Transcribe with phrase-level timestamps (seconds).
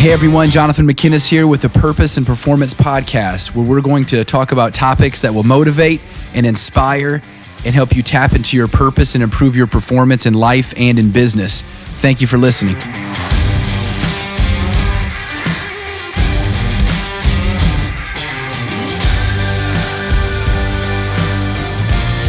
[0.00, 4.24] Hey everyone, Jonathan McKinnis here with the Purpose and Performance Podcast, where we're going to
[4.24, 6.00] talk about topics that will motivate
[6.32, 7.20] and inspire
[7.66, 11.12] and help you tap into your purpose and improve your performance in life and in
[11.12, 11.60] business.
[12.00, 12.76] Thank you for listening.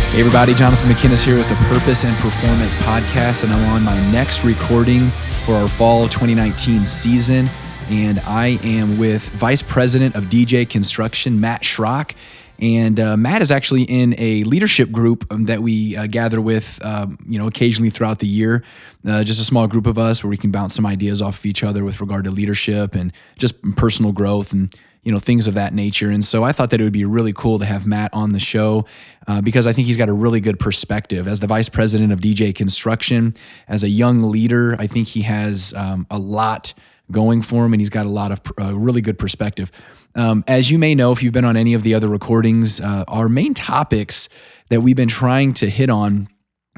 [0.08, 4.12] Hey everybody, Jonathan McKinnis here with the Purpose and Performance Podcast, and I'm on my
[4.12, 5.08] next recording
[5.46, 7.48] for our fall 2019 season.
[7.92, 12.14] And I am with Vice President of DJ Construction, Matt Schrock.
[12.58, 16.80] And uh, Matt is actually in a leadership group um, that we uh, gather with,
[16.86, 18.64] um, you know, occasionally throughout the year.
[19.06, 21.46] Uh, just a small group of us where we can bounce some ideas off of
[21.46, 24.74] each other with regard to leadership and just personal growth and
[25.04, 27.34] you know things of that nature and so i thought that it would be really
[27.34, 28.86] cool to have matt on the show
[29.28, 32.20] uh, because i think he's got a really good perspective as the vice president of
[32.20, 33.34] dj construction
[33.68, 36.76] as a young leader i think he has um, a lot
[37.12, 39.72] going for him and he's got a lot of uh, really good perspective
[40.16, 43.04] um, as you may know if you've been on any of the other recordings uh,
[43.08, 44.30] our main topics
[44.70, 46.28] that we've been trying to hit on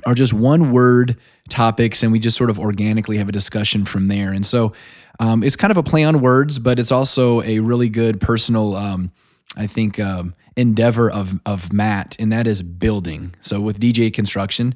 [0.06, 1.18] are just one word
[1.50, 4.74] topics and we just sort of organically have a discussion from there and so
[5.20, 8.76] um, it's kind of a play on words, but it's also a really good personal,
[8.76, 9.12] um,
[9.56, 13.36] I think, um, endeavor of of Matt, and that is building.
[13.42, 14.76] So with DJ Construction,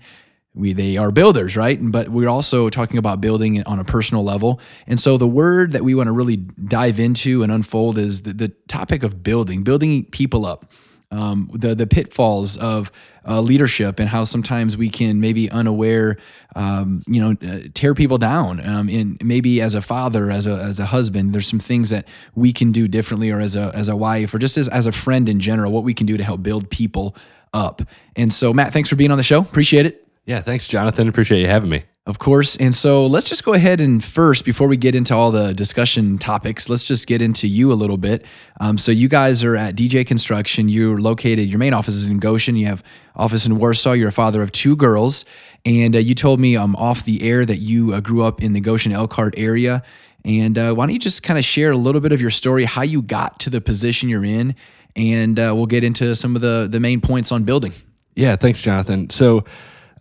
[0.58, 1.80] we they are builders, right?
[1.82, 4.60] But we're also talking about building on a personal level.
[4.88, 8.34] And so the word that we want to really dive into and unfold is the,
[8.34, 10.72] the topic of building, building people up
[11.12, 12.92] um, the the pitfalls of
[13.28, 16.18] uh, leadership and how sometimes we can maybe unaware,
[16.56, 18.66] um, you know, uh, tear people down.
[18.66, 22.08] Um, and maybe as a father, as a as a husband, there's some things that
[22.36, 24.92] we can do differently, or as a as a wife, or just as as a
[24.92, 27.16] friend in general, what we can do to help build people
[27.54, 27.82] up.
[28.16, 29.40] And so, Matt, thanks for being on the show.
[29.40, 30.07] Appreciate it.
[30.28, 31.08] Yeah, thanks, Jonathan.
[31.08, 31.84] Appreciate you having me.
[32.06, 32.58] Of course.
[32.58, 36.18] And so let's just go ahead and first, before we get into all the discussion
[36.18, 38.26] topics, let's just get into you a little bit.
[38.60, 40.70] Um, so you guys are at DJ Construction.
[40.70, 42.58] You're located, your main office is in Goshen.
[42.58, 42.84] You have
[43.16, 43.94] office in Warsaw.
[43.94, 45.26] You're a father of two girls.
[45.66, 48.54] And uh, you told me um, off the air that you uh, grew up in
[48.54, 49.82] the Goshen Elkhart area.
[50.26, 52.66] And uh, why don't you just kind of share a little bit of your story,
[52.66, 54.56] how you got to the position you're in,
[54.94, 57.72] and uh, we'll get into some of the, the main points on building.
[58.16, 59.10] Yeah, thanks, Jonathan.
[59.10, 59.46] So,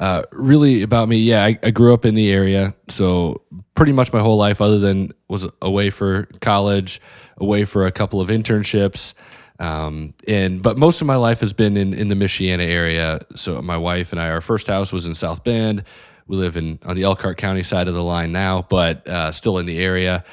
[0.00, 3.42] uh, really about me, yeah, I, I, grew up in the area, so
[3.74, 7.00] pretty much my whole life, other than was away for college,
[7.38, 9.14] away for a couple of internships,
[9.58, 13.20] um, and but most of my life has been in in the Michiana area.
[13.36, 15.84] So my wife and I, our first house was in South Bend.
[16.26, 19.58] We live in on the Elkhart County side of the line now, but uh, still
[19.58, 20.24] in the area.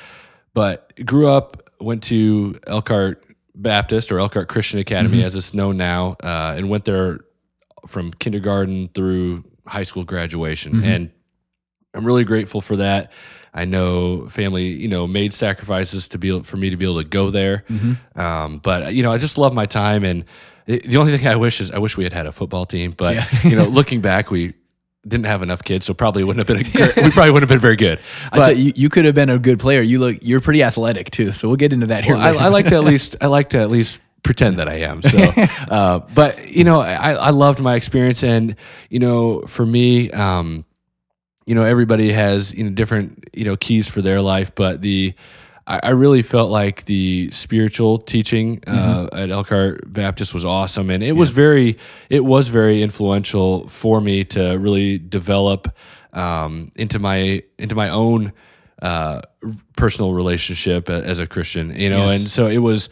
[0.53, 3.23] But grew up, went to Elkhart
[3.55, 5.25] Baptist or Elkhart Christian Academy, mm-hmm.
[5.25, 7.21] as it's known now, uh, and went there
[7.87, 10.73] from kindergarten through high school graduation.
[10.73, 10.83] Mm-hmm.
[10.83, 11.11] And
[11.93, 13.11] I'm really grateful for that.
[13.53, 17.01] I know family, you know, made sacrifices to be able, for me to be able
[17.01, 17.65] to go there.
[17.69, 18.19] Mm-hmm.
[18.19, 20.25] Um, but you know, I just love my time, and
[20.65, 22.91] the only thing I wish is I wish we had had a football team.
[22.97, 23.27] But yeah.
[23.43, 24.53] you know, looking back, we
[25.07, 26.65] didn't have enough kids, so probably wouldn't have been.
[26.65, 27.99] A, we probably wouldn't have been very good.
[28.31, 29.81] But you, you, could have been a good player.
[29.81, 31.31] You look, you're pretty athletic too.
[31.33, 32.15] So we'll get into that here.
[32.15, 34.79] Well, I, I, like to at least, I like to at least pretend that I
[34.79, 35.01] am.
[35.01, 35.17] So,
[35.69, 38.55] uh, but you know, I, I loved my experience, and
[38.89, 40.65] you know, for me, um,
[41.45, 45.13] you know, everybody has you know different you know keys for their life, but the
[45.67, 48.71] I, I really felt like the spiritual teaching uh,
[49.07, 49.17] mm-hmm.
[49.17, 51.13] at Elkhart Baptist was awesome, and it yeah.
[51.13, 51.77] was very
[52.09, 55.73] it was very influential for me to really develop
[56.13, 58.33] um, into my into my own
[58.81, 59.21] uh,
[59.77, 62.19] personal relationship as a Christian, you know, yes.
[62.19, 62.89] and so it was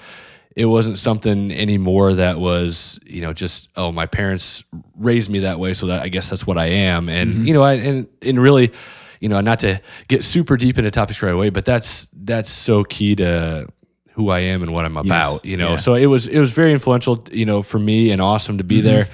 [0.56, 4.64] it wasn't something anymore that was you know just oh my parents
[4.96, 7.46] raised me that way so that i guess that's what i am and mm-hmm.
[7.46, 8.72] you know I, and and really
[9.20, 12.84] you know not to get super deep into topics right away but that's that's so
[12.84, 13.68] key to
[14.12, 15.46] who i am and what i'm about yes.
[15.46, 15.78] you know yeah.
[15.78, 18.78] so it was it was very influential you know for me and awesome to be
[18.78, 18.88] mm-hmm.
[18.88, 19.08] there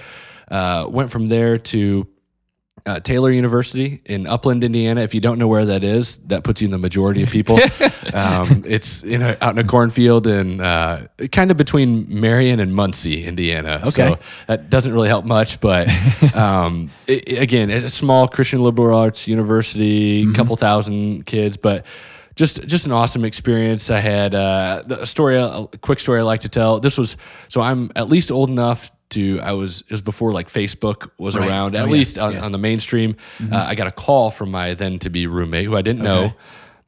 [0.49, 2.07] uh, went from there to
[2.87, 5.01] uh, Taylor University in Upland, Indiana.
[5.01, 7.59] If you don't know where that is, that puts you in the majority of people.
[8.13, 11.01] um, it's in a, out in a cornfield and uh,
[11.31, 13.81] kind of between Marion and Muncie, Indiana.
[13.81, 13.91] Okay.
[13.91, 15.89] So that doesn't really help much, but
[16.35, 20.33] um, it, it, again, it's a small Christian liberal arts university, a mm-hmm.
[20.33, 21.85] couple thousand kids, but
[22.35, 23.89] just just an awesome experience.
[23.89, 26.79] I had uh, a story, a quick story I like to tell.
[26.79, 27.17] This was
[27.49, 31.37] so I'm at least old enough to I was it was before like Facebook was
[31.37, 31.49] right.
[31.49, 32.17] around at oh, least.
[32.17, 32.43] On, yeah.
[32.43, 33.15] on, the mainstream.
[33.39, 33.53] Mm-hmm.
[33.53, 36.27] Uh, I got a call from my then to be roommate who I didn't okay.
[36.27, 36.33] know.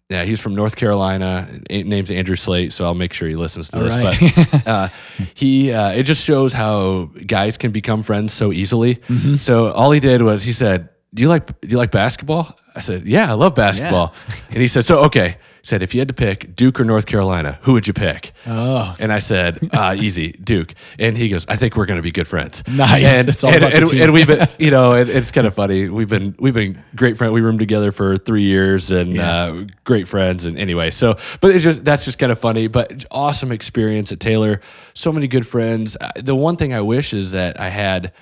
[0.09, 1.47] Yeah, he's from North Carolina.
[1.69, 3.95] Name's Andrew Slate, so I'll make sure he listens to All this.
[3.95, 4.51] Right.
[4.51, 4.89] But uh,
[5.35, 8.95] he, uh, it just shows how guys can become friends so easily.
[8.95, 9.35] Mm-hmm.
[9.35, 12.79] So all he did was he said, "Do you like do you like basketball?" I
[12.79, 14.35] said, "Yeah, I love basketball." Yeah.
[14.49, 17.59] and he said, "So okay, said, if you had to pick Duke or North Carolina,
[17.63, 18.31] who would you pick?
[18.47, 20.73] Oh, And I said, uh, easy, Duke.
[20.97, 22.63] And he goes, I think we're going to be good friends.
[22.67, 23.03] Nice.
[23.05, 25.89] And, It's all and, and, and we've been, you know, it, it's kind of funny.
[25.89, 27.33] We've been, we've been great friends.
[27.33, 29.31] We roomed together for three years and Yeah.
[29.43, 30.45] uh, great friends.
[30.45, 34.19] And anyway, so, but it's just, that's just kind of funny, but awesome experience at
[34.19, 34.61] Taylor.
[34.93, 35.97] So many good friends.
[36.15, 38.13] The one thing I wish is that I had,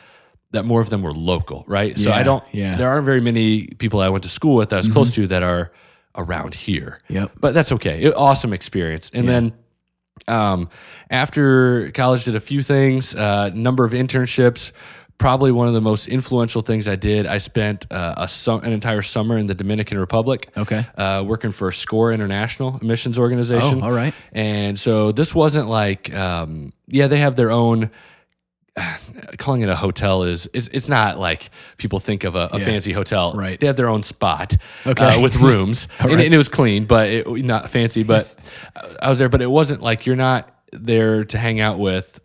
[0.51, 2.00] that more of them were local, right?
[2.00, 2.69] So I don't, yeah.
[2.72, 2.78] Mm-hmm.
[2.80, 5.28] there aren't very many people I went to school with that I was close to
[5.28, 5.72] that are
[6.17, 6.99] around here.
[7.09, 7.31] Yep.
[7.39, 8.01] But that's okay.
[8.03, 9.11] It- awesome experience.
[9.13, 9.53] And then
[10.27, 10.69] um,
[11.09, 14.71] after college, did a few things, uh, number of internships.
[15.19, 17.25] Probably one of the most influential things I did.
[17.25, 20.49] I spent uh, a sum- an entire summer in the Dominican Republic.
[20.55, 20.85] Okay.
[20.95, 23.81] Uh, working for SCORE International, missions organization.
[23.81, 24.13] Oh, all right.
[24.31, 27.89] And so this wasn't like, um, yeah, they have their own.
[29.38, 32.65] Calling it a hotel is, is it's not like people think of a, a Yeah.
[32.65, 33.33] fancy hotel.
[33.33, 33.59] Right.
[33.59, 35.15] They have their own spot Okay.
[35.15, 36.25] uh, with rooms, and, right.
[36.25, 38.03] and it was clean, but it, not fancy.
[38.03, 38.27] But
[39.01, 42.19] I was there, but it wasn't like you're not there to hang out with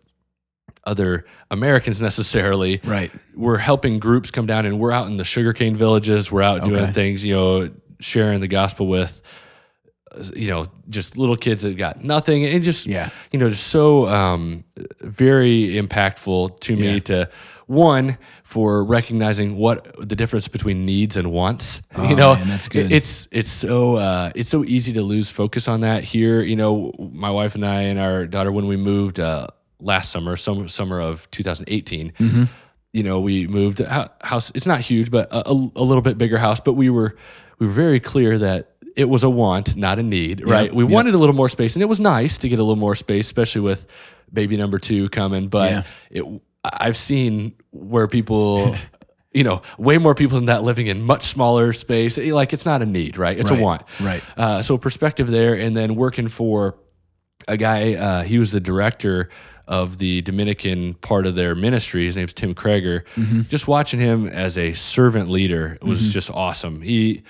[0.85, 2.81] other Americans necessarily.
[2.83, 3.11] Right.
[3.35, 6.31] We're helping groups come down, and we're out in the sugarcane villages.
[6.31, 7.69] We're out doing things, you know,
[7.99, 9.21] sharing the gospel with,
[10.35, 13.09] you know, just little kids that got nothing, and just Yeah.
[13.31, 14.63] you know, just so um,
[15.01, 16.99] very impactful to me Yeah.
[16.99, 17.29] to
[17.67, 21.81] one for recognizing what the difference between needs and wants.
[21.95, 22.91] Oh, you know, man, that's good.
[22.91, 26.41] It's it's so uh, it's so easy to lose focus on that here.
[26.41, 29.47] You know, my wife and I and our daughter when we moved uh,
[29.79, 32.11] last summer, summer summer of 2018.
[32.19, 32.43] Mm-hmm.
[32.91, 34.51] You know, we moved a house.
[34.53, 36.59] It's not huge, but a, a, a little bit bigger house.
[36.59, 37.15] But we were
[37.59, 40.47] we were very clear that it was a want, not a need.
[40.47, 40.73] Right?
[40.73, 40.91] We yep.
[40.91, 43.25] wanted a little more space, and it was nice to get a little more space,
[43.25, 43.85] especially with
[44.31, 45.47] baby number two coming.
[45.47, 45.83] But Yeah.
[46.11, 48.75] it, I've seen where people.
[49.35, 52.19] You know, way more people than that living in much smaller space.
[52.19, 53.35] Like it's not a need, right?
[53.35, 53.81] It's Right, a want.
[53.99, 54.21] right.
[54.37, 56.75] Uh, so perspective there, and then working for
[57.47, 57.95] a guy.
[57.95, 59.29] Uh, he was the director
[59.67, 62.05] of the Dominican part of their ministry.
[62.05, 63.05] His name's Tim Krager.
[63.15, 63.41] Mm-hmm.
[63.49, 66.83] Just watching him as a servant leader was just awesome.
[66.83, 67.23] He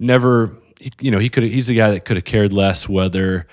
[0.00, 1.44] never, he- you know, he could.
[1.44, 3.46] He's the guy that could have cared less whether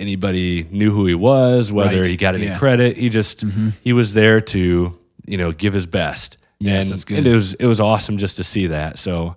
[0.00, 2.50] anybody knew who he was, whether Right, he got any yeah.
[2.50, 2.58] Mm-hmm.
[2.58, 2.96] credit.
[2.96, 3.44] He just
[3.82, 6.36] he was there to you know give his best.
[6.60, 7.18] Yes, and, that's good.
[7.18, 8.98] And it was it was awesome just to see that.
[8.98, 9.36] So.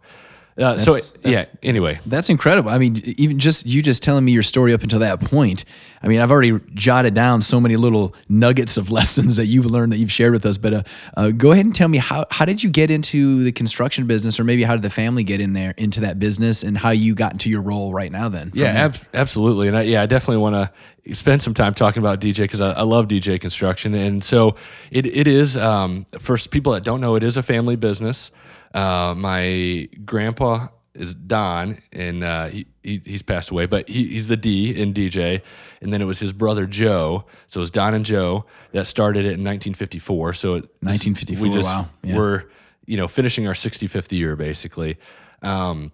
[0.62, 1.46] Uh, so That's- yeah.
[1.64, 2.70] Anyway, That's incredible.
[2.70, 5.66] I mean, even just you just telling me your story up until that point.
[6.04, 9.92] I mean, I've already jotted down so many little nuggets of lessons that you've learned
[9.92, 10.58] that you've shared with us.
[10.58, 10.84] But uh,
[11.18, 14.40] uh, go ahead and tell me how how did you get into the construction business,
[14.40, 17.16] or maybe how did the family get in there into that business, and how you
[17.16, 18.30] got into your role right now?
[18.30, 19.68] Then, Yeah, ab- absolutely.
[19.68, 20.72] And I, yeah, I definitely want to
[21.16, 23.94] spend some time talking about DJ because I, I love DJ construction.
[23.96, 24.56] And so
[24.92, 28.30] it, it is, um, for people that don't know, it is a family business.
[28.74, 34.28] Uh, my grandpa is Don, and uh, he, he he's passed away, but he, he's
[34.28, 35.42] the D in DJ.
[35.82, 37.26] And then it was his brother Joe.
[37.48, 40.34] So it was Don and Joe that started it in 1954.
[40.34, 41.90] So it, 1954, we just wow.
[42.04, 42.18] Yeah.
[42.18, 42.52] were,
[42.86, 44.98] you know, finishing our 65th year basically.
[45.42, 45.92] Um,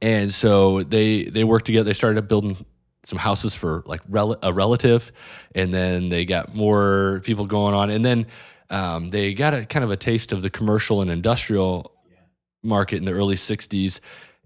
[0.00, 1.84] and so they they worked together.
[1.84, 2.64] They started building
[3.04, 5.10] some houses for like rel- a relative,
[5.54, 8.26] and then they got more people going on, and then
[8.70, 11.92] um, they got a kind of a taste of the commercial and industrial
[12.62, 14.00] market in the early '60s.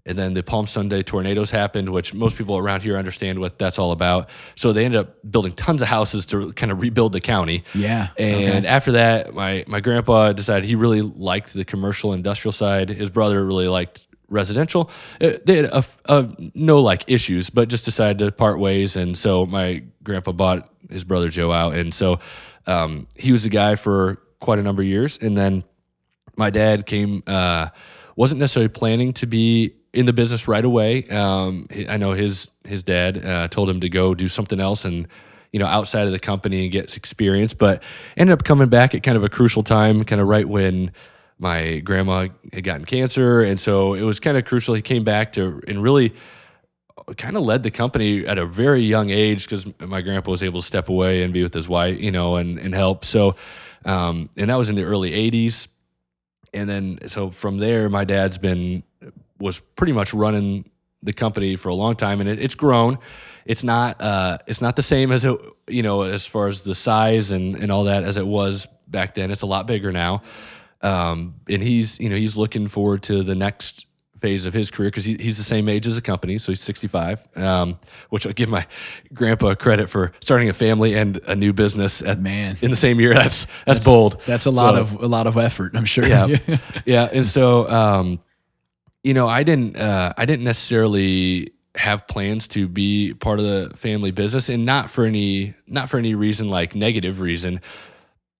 [0.05, 3.79] And then the Palm Sunday tornadoes happened, which most people around here understand what that's
[3.79, 4.29] all about.
[4.55, 7.63] So they ended up building tons of houses to kind of rebuild the county.
[7.73, 8.09] Yeah.
[8.17, 12.89] And after that, my my grandpa decided he really liked the commercial industrial side.
[12.89, 14.89] His brother really liked residential.
[15.21, 18.97] Uh, They had a, a, no like issues, but just decided to part ways.
[18.97, 22.19] And so my grandpa bought his brother Joe out, and so
[22.67, 25.17] um, he was the guy for quite a number of years.
[25.17, 25.63] And then
[26.35, 27.69] my dad came uh,
[28.15, 31.07] wasn't necessarily planning to be in the business right away.
[31.09, 35.07] Um, I know his his dad uh, told him to go do something else and
[35.51, 37.83] you know outside of the company and get experience, but
[38.17, 40.91] ended up coming back at kind of a crucial time, kind of right when
[41.39, 44.73] my grandma had gotten cancer, and so it was kind of crucial.
[44.73, 46.13] He came back to and really
[47.17, 50.61] kind of led the company at a very young age because my grandpa was able
[50.61, 53.03] to step away and be with his wife, you know, and, and help.
[53.03, 53.35] So,
[53.85, 55.67] um, and that was in the early 80s.
[56.53, 58.83] And then, so from there, my dad's been,
[59.39, 60.69] was pretty much running
[61.01, 62.97] the company for a long time and it, it's grown.
[63.45, 66.75] It's not, uh, it's not the same as it, you know, as far as the
[66.75, 69.31] size and, and all that as it was back then.
[69.31, 70.21] It's a lot bigger now.
[70.81, 73.85] Um, and he's, you know, he's looking forward to the next
[74.23, 76.61] phase of his career because he, he's the same age as the company, so he's
[76.61, 77.27] 65.
[77.37, 77.77] Um,
[78.09, 78.65] which I'll give my
[79.13, 82.57] grandpa credit for starting a family and a new business at Man.
[82.61, 83.13] in the same year.
[83.13, 84.21] That's that's, bold.
[84.25, 86.07] That's a lot So- of a lot of effort, I'm sure.
[86.07, 86.37] yeah,
[86.85, 87.09] yeah.
[87.11, 88.19] And so, um,
[89.03, 93.75] you know, I didn't, uh, I didn't necessarily have plans to be part of the
[93.75, 97.59] family business and not for any not for any reason like negative reason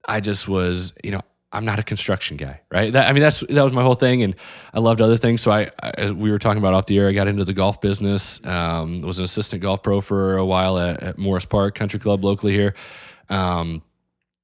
[0.07, 1.21] i just was you know
[1.53, 2.91] i'm not a construction guy right?
[2.91, 4.35] That, i mean that's that was my whole thing and
[4.73, 5.41] i loved other things.
[5.41, 7.79] So i, I we were talking about off the air i got into the golf
[7.79, 11.99] business um, was an assistant golf pro for a while at, at morris park country
[11.99, 12.73] club locally here.
[13.29, 13.81] Um,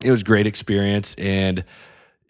[0.02, 1.66] it was great experience and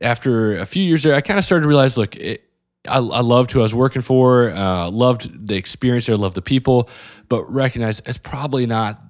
[0.02, 2.50] after a few years there i kind of started to realize look it,
[2.88, 6.42] I, I loved who I was working for, uh, loved the experience there, loved the
[6.42, 6.90] people,
[7.28, 9.02] but recognized it's probably not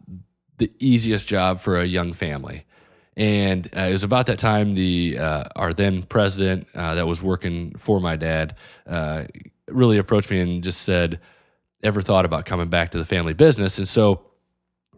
[0.58, 2.66] the easiest job for a young family.
[3.20, 7.22] And uh, it was about that time the uh, our then president uh, that was
[7.22, 8.56] working for my dad
[8.88, 9.26] uh,
[9.68, 11.20] really approached me and just said,
[11.84, 14.22] "Ever thought about coming back to the family business?" And so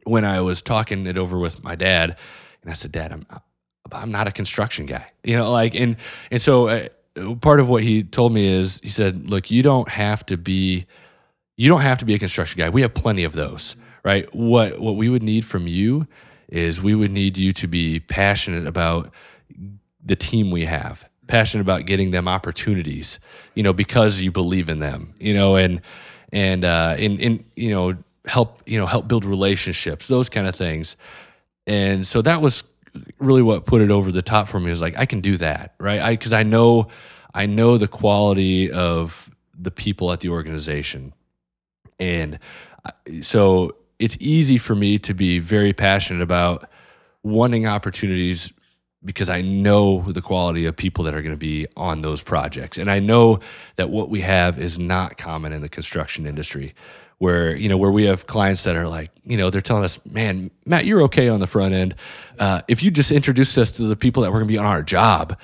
[0.04, 2.16] when I was talking it over with my dad,
[2.62, 3.26] and I said, "Dad, I'm
[3.92, 5.98] I'm not a construction guy," you know, like and
[6.30, 6.90] and so uh,
[7.42, 10.86] part of what he told me is he said, "Look, you don't have to be
[11.58, 12.70] you don't have to be a construction guy.
[12.70, 13.76] We have plenty of those,
[14.06, 14.32] right?
[14.36, 16.06] What what we would need from you
[16.52, 19.12] is we would need you to be passionate about
[20.04, 23.20] the team we have, passionate about getting them opportunities,
[23.56, 25.82] you know, because you believe in them, you know, and
[26.34, 30.98] and uh and, you know, help, you know, help build relationships, those kind of things."
[31.66, 32.64] And so that was
[33.20, 35.74] really what put it over the top for me was like I can do that,
[35.80, 36.02] right?
[36.02, 36.88] I because I know
[37.34, 41.14] I know the quality of the people at the organization,
[42.00, 42.40] and
[43.22, 46.68] so it's easy for me to be very passionate about
[47.22, 48.52] wanting opportunities
[49.06, 52.78] because I know the quality of people that are going to be on those projects.
[52.78, 53.40] And I know
[53.76, 56.74] that what we have is not common in the construction industry
[57.20, 60.04] where you know where we have clients that are like you know they're telling us
[60.08, 61.94] man matt you're okay on the front end
[62.40, 64.66] uh, if you just introduced us to the people that were going to be on
[64.66, 65.38] our job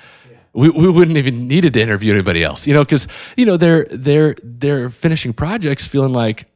[0.52, 3.84] we, we wouldn't even needed to interview anybody else you know because you know they're
[3.92, 6.46] they're they're finishing projects feeling like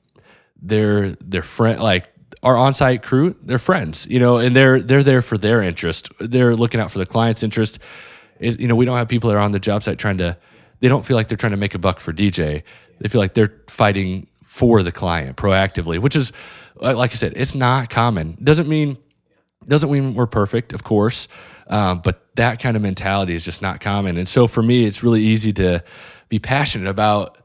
[0.63, 5.23] they're they're friend like our on-site crew they're friends you know and they're they're there
[5.23, 7.79] for their interest they're looking out for the client's interest
[8.41, 10.37] you know we don't have people that are on the job site trying to
[10.81, 12.63] they don't feel like they're trying to make a buck for dj
[13.03, 16.31] they feel like they're fighting for the client proactively, which is,
[16.77, 18.37] like I said, it's not common.
[18.43, 18.99] Doesn't mean
[19.67, 21.29] doesn't mean we're perfect, of course,
[21.69, 24.17] um, but that kind of mentality is just not common.
[24.17, 25.85] And so for me, it's really easy to
[26.29, 27.39] be passionate about.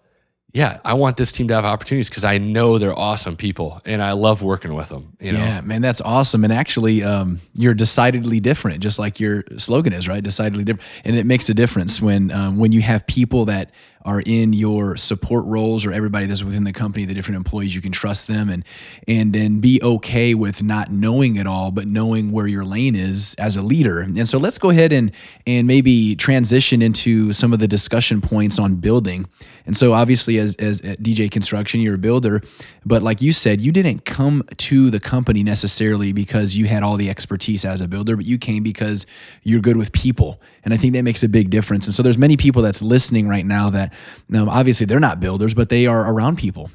[0.57, 4.01] Yeah, I want this team to have opportunities because I know they're awesome people and
[4.01, 5.15] I love working with them.
[5.19, 5.37] You know?
[5.37, 6.43] Yeah, man, that's awesome.
[6.43, 10.23] And actually, um, you're decidedly different, just like your slogan is, right?
[10.23, 13.69] Decidedly different, and it makes a difference when um, when you have people that
[14.03, 17.81] are in your support roles or everybody that's within the company, the different employees, you
[17.81, 18.65] can trust them and
[19.07, 23.35] and then be okay with not knowing it all, but knowing where your lane is
[23.37, 23.99] as a leader.
[23.99, 25.11] And so let's go ahead and
[25.45, 29.27] and maybe transition into some of the discussion points on building.
[29.67, 32.41] And so obviously as as DJ Construction, you're a builder,
[32.85, 36.95] but like you said, you didn't come to the company necessarily because you had all
[36.95, 39.05] the expertise as a builder, but you came because
[39.43, 40.41] you're good with people.
[40.63, 41.85] And I think that makes a big difference.
[41.85, 43.93] And so there's many people that's listening right now that
[44.33, 46.71] um, obviously they're not builders, but they are around people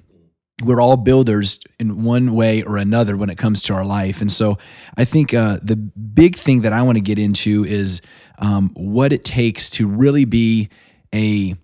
[0.63, 4.21] we're all builders in one way or another when it comes to our life.
[4.21, 4.59] And so
[4.97, 8.01] I think uh, the big thing that I want to get into is
[8.39, 10.69] um, what it takes to really be
[11.15, 11.55] a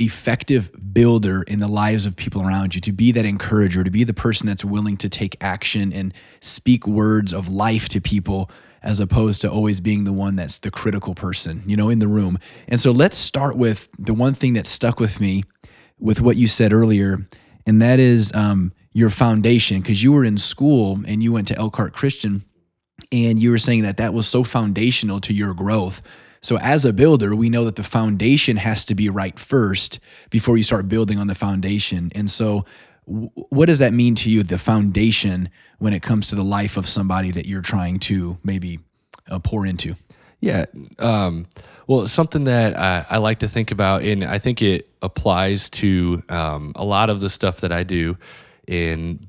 [0.00, 4.04] effective builder in the lives of people around you, to be that encourager, to be
[4.04, 8.50] the person that's willing to take action and speak words of life to people
[8.82, 12.08] as opposed to always being the one that's the critical person, you know, in the
[12.08, 12.38] room.
[12.66, 15.44] And so let's start with the one thing that stuck with me
[15.98, 17.18] with what you said earlier,
[17.66, 21.56] and that is um, your foundation, because you were in school and you went to
[21.56, 22.42] Elkhart Christian,
[23.12, 26.00] and you were saying that that was so foundational to your growth.
[26.42, 29.98] So, as a builder, we know that the foundation has to be right first
[30.30, 32.10] before you start building on the foundation.
[32.14, 32.64] And so,
[33.04, 36.88] what does that mean to you, the foundation, when it comes to the life of
[36.88, 38.78] somebody that you're trying to maybe
[39.30, 39.96] uh, pour into?
[40.40, 40.66] Yeah.
[40.98, 41.46] Um,
[41.86, 46.22] well, something that I, I, like to think about, and I think it applies to
[46.28, 48.16] um, a lot of the stuff that I do
[48.66, 49.20] in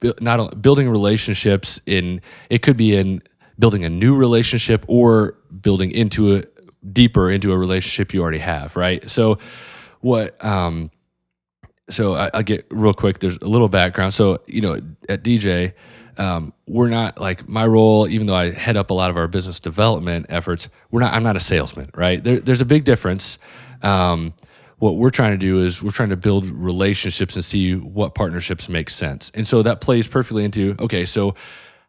[0.00, 1.80] bu- not building relationships.
[1.84, 3.22] In it could be in
[3.58, 6.44] building a new relationship or building into a
[6.92, 9.10] deeper into a relationship you already have, right?
[9.10, 9.38] So
[10.00, 10.90] what um
[11.88, 13.20] so I, will get real quick.
[13.20, 14.14] There's a little background.
[14.14, 15.74] So you know, at DJ,
[16.18, 18.08] um, we're not like my role.
[18.08, 21.12] Even though I head up a lot of our business development efforts, we're not.
[21.12, 22.22] I'm not a salesman, right?
[22.22, 23.38] There, there's a big difference.
[23.82, 24.34] Um,
[24.78, 28.68] what we're trying to do is we're trying to build relationships and see what partnerships
[28.68, 29.30] make sense.
[29.34, 31.04] And so that plays perfectly into okay.
[31.04, 31.34] So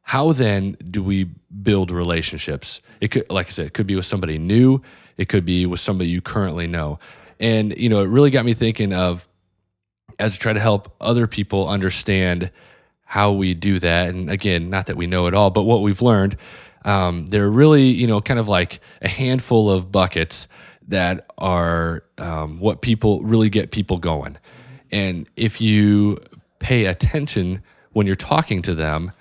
[0.07, 2.79] how then do we build relationships?
[3.01, 4.81] It could, like I said, it could be with somebody new.
[5.17, 6.97] It could be with somebody you currently know.
[7.41, 9.27] And you know, it really got me thinking of
[10.17, 12.51] as I try to help other people understand
[13.03, 14.07] how we do that.
[14.07, 16.37] And again, not that we know it all, but what we've learned,
[16.85, 20.47] um, there are really, you know, kind of like a handful of buckets
[20.87, 24.37] that are um, what people really get people going.
[24.89, 26.19] And if you
[26.59, 27.61] pay attention
[27.91, 29.11] when you're talking to them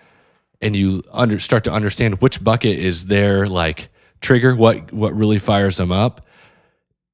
[0.67, 3.89] and you under, start to understand which bucket is their like
[4.21, 6.27] trigger, what what really fires them up,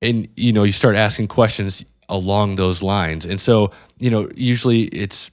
[0.00, 3.26] and you know you start asking questions along those lines.
[3.26, 5.30] And so you know usually it's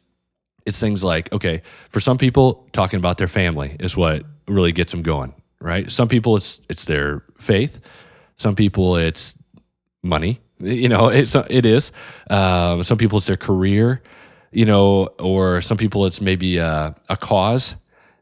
[0.65, 4.91] it's things like okay for some people talking about their family is what really gets
[4.91, 5.91] them going right?
[5.91, 7.81] Some people it's it's their faith.
[8.37, 9.37] Some people it's
[10.03, 11.91] money you know it's it is.
[12.29, 14.01] Um, some people it's their career
[14.51, 17.75] you know or some people it's maybe a, a cause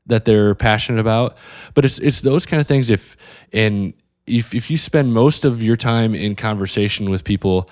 [0.08, 1.38] that they're passionate about.
[1.74, 3.16] But it's it's those kind of things if
[3.54, 3.94] and
[4.26, 7.70] if, if you spend most of your time in conversation with people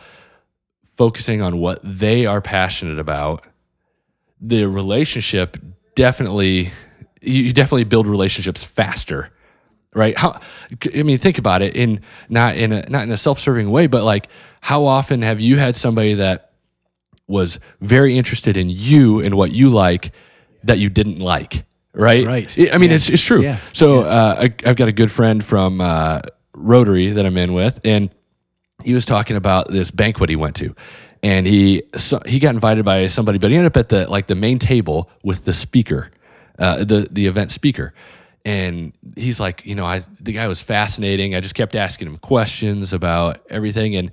[0.96, 3.44] focusing on what they are passionate about
[4.40, 5.58] the relationship
[5.96, 6.72] definitely
[7.22, 9.32] you definitely build relationships faster
[9.94, 10.18] right?
[10.18, 10.40] How
[10.94, 14.04] i mean think about it in not in a not in a self-serving way but
[14.04, 14.28] like
[14.62, 16.52] how often have you had somebody that
[17.28, 20.12] was very interested in you and what you like
[20.64, 22.26] that you didn't like right?
[22.26, 22.58] Right.
[22.74, 22.96] i mean Yeah.
[22.96, 23.42] it's, it's true.
[23.42, 23.60] Yeah.
[23.74, 26.22] so uh, I, i've got a good friend from uh,
[26.54, 28.10] rotary that i'm in with and
[28.84, 30.76] he was talking about this banquet he went to.
[31.24, 34.28] And he so, he got invited by somebody but he ended up at the like
[34.28, 36.12] the main table with the speaker
[36.60, 37.94] uh, the the event speaker.
[38.44, 41.34] And he's like you know i the guy was fascinating.
[41.34, 43.96] I just kept asking him questions about everything.
[43.96, 44.12] And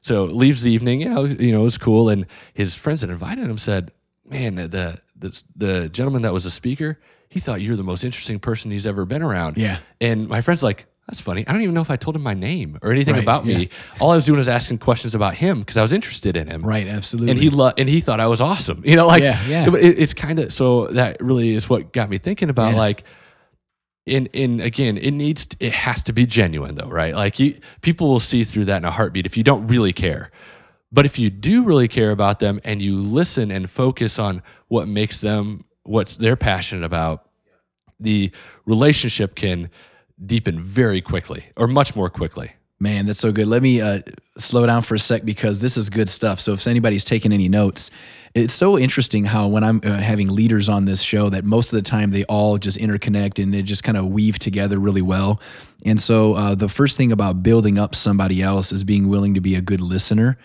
[0.00, 1.02] so leaves the evening.
[1.02, 2.08] You know, you know it was cool.
[2.08, 3.92] And his friends that invited him said
[4.24, 8.04] man the the, the gentleman that was a speaker he thought you were the most
[8.04, 9.78] interesting person he's ever been around Yeah.
[10.00, 11.46] and my friend's like, that's funny.
[11.46, 13.68] I don't even know if I told him my name or anything Right, about me.
[14.00, 16.64] All I was doing was asking questions about him because I was interested in him.
[16.66, 17.30] Right, absolutely.
[17.30, 18.82] And he lo- and he thought I was awesome.
[18.84, 19.72] You know, like Yeah, yeah.
[19.76, 22.78] It, it's kind of so that really is what got me thinking about Yeah.
[22.78, 23.04] like.
[24.04, 27.12] In in again, it needs to, it has to be genuine though, right?
[27.14, 30.28] Like you, people will see through that in a heartbeat if you don't really care.
[30.92, 34.86] But if you do really care about them and you listen and focus on what
[34.86, 37.28] makes them what's they're passionate about,
[37.98, 38.30] the
[38.64, 39.70] relationship can
[40.24, 42.52] deepen very quickly or much more quickly.
[42.78, 43.46] Man, that's so good.
[43.46, 44.00] Let me uh,
[44.36, 46.40] slow down for a sec because this is good stuff.
[46.40, 47.90] So, if anybody's taking any notes,
[48.34, 51.78] it's so interesting how when I'm uh, having leaders on this show, that most of
[51.78, 55.40] the time they all just interconnect and they just kind of weave together really well.
[55.86, 59.40] And so, uh, the first thing about building up somebody else is being willing to
[59.40, 60.36] be a good listener.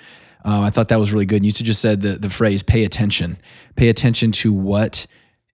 [0.45, 1.37] Uh, I thought that was really good.
[1.37, 3.37] And you just said the, the phrase pay attention,
[3.75, 5.05] pay attention to what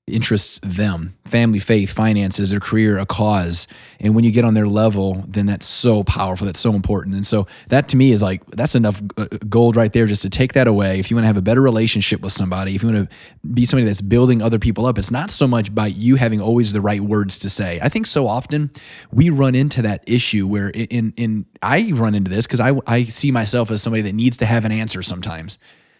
[0.07, 1.13] interests them.
[1.25, 3.67] Family faith finances their career a cause.
[3.99, 7.15] And when you get on their level then that's so powerful that's so important.
[7.15, 10.29] And so that to me is like that's enough uh, gold right there just to
[10.29, 10.99] take that away.
[10.99, 13.65] If you want to have a better relationship with somebody if you want to be
[13.65, 16.81] somebody that's building other people up it's not so much by you having always the
[16.81, 17.79] right words to say.
[17.81, 18.71] I think so often
[19.11, 22.73] we run into that issue where in in, in i run into this because I,
[22.87, 25.59] I see myself as somebody that needs to have an answer sometimes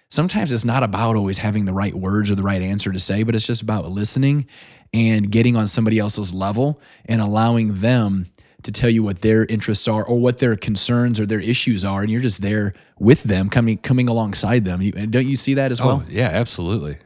[0.10, 3.24] sometimes it's not about always having the right words or the right answer to say,
[3.24, 4.48] but it's just about listening
[4.94, 8.28] and getting on somebody else's level and allowing them
[8.64, 12.02] to tell you what their interests are or what their concerns or their issues are
[12.02, 15.54] and you're just there with them coming coming alongside them you, and don't you see
[15.54, 16.98] that as oh, well oh, yeah, absolutely.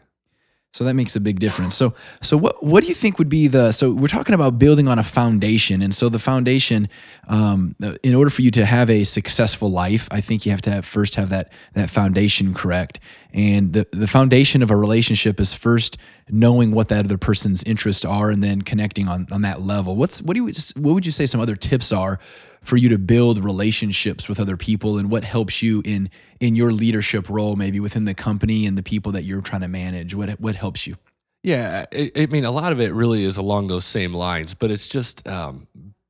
[0.73, 1.75] So that makes a big difference.
[1.75, 3.71] So, so what what do you think would be the?
[3.71, 6.87] So we're talking about building on a foundation, and so the foundation,
[7.27, 10.71] um, in order for you to have a successful life, I think you have to
[10.71, 12.99] have, first have that that foundation correct.
[13.33, 15.97] And the the foundation of a relationship is first
[16.29, 19.95] knowing what that other person's interests are, and then connecting on on that level.
[19.95, 22.19] What's what do you what would you say some other tips are
[22.61, 26.71] for you to build relationships with other people, and what helps you in in your
[26.71, 30.13] leadership role, maybe within the company and the people that you're trying to manage?
[30.13, 30.97] What what helps you?
[31.43, 34.85] Yeah, I, mean, a lot of it really is along those same lines, but it's
[34.85, 35.67] just, um,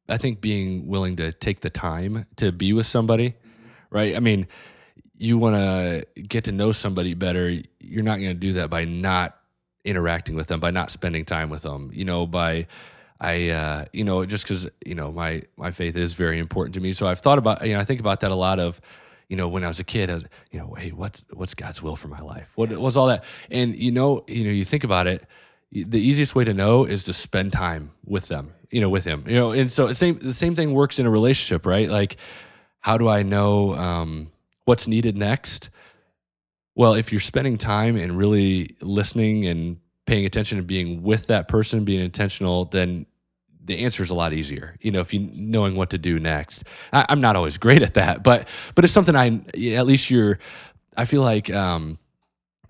[0.09, 3.35] I think being willing to take the time to be with somebody,
[3.89, 4.13] right?
[4.15, 4.47] I mean,
[5.21, 7.55] you want to get to know somebody better.
[7.79, 9.37] You're not going to do that by not
[9.85, 12.65] interacting with them, by not spending time with them, you know, by,
[13.19, 16.79] I, uh, you know, just because, you know, my, my faith is very important to
[16.79, 16.91] me.
[16.91, 18.81] So I've thought about, you know, I think about that a lot of,
[19.29, 21.83] you know, when I was a kid, I was, you know, hey, what's what's God's
[21.83, 22.49] will for my life?
[22.55, 23.23] What was all that?
[23.51, 25.23] And you know, you know, you think about it,
[25.71, 29.23] the easiest way to know is to spend time with them, you know, with Him,
[29.27, 29.51] you know.
[29.51, 31.89] And so the same the same thing works in a relationship, right?
[31.89, 32.17] Like,
[32.79, 34.31] how do I know um,
[34.71, 35.69] what's needed next?
[36.75, 41.49] Well, if you're spending time and really listening and paying attention and being with that
[41.49, 43.05] person, being intentional, then
[43.65, 44.77] the answer is a lot easier.
[44.79, 46.63] You know, if you knowing what to do next.
[46.93, 49.41] I, I'm not always great at that, but but it's something I
[49.75, 50.39] at least you're.
[50.95, 51.99] I feel like um,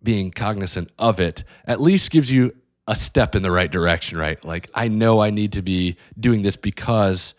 [0.02, 2.56] being cognizant of it at least gives you
[2.88, 4.44] a step in the right direction, right?
[4.44, 7.36] Like I know I need to be doing this because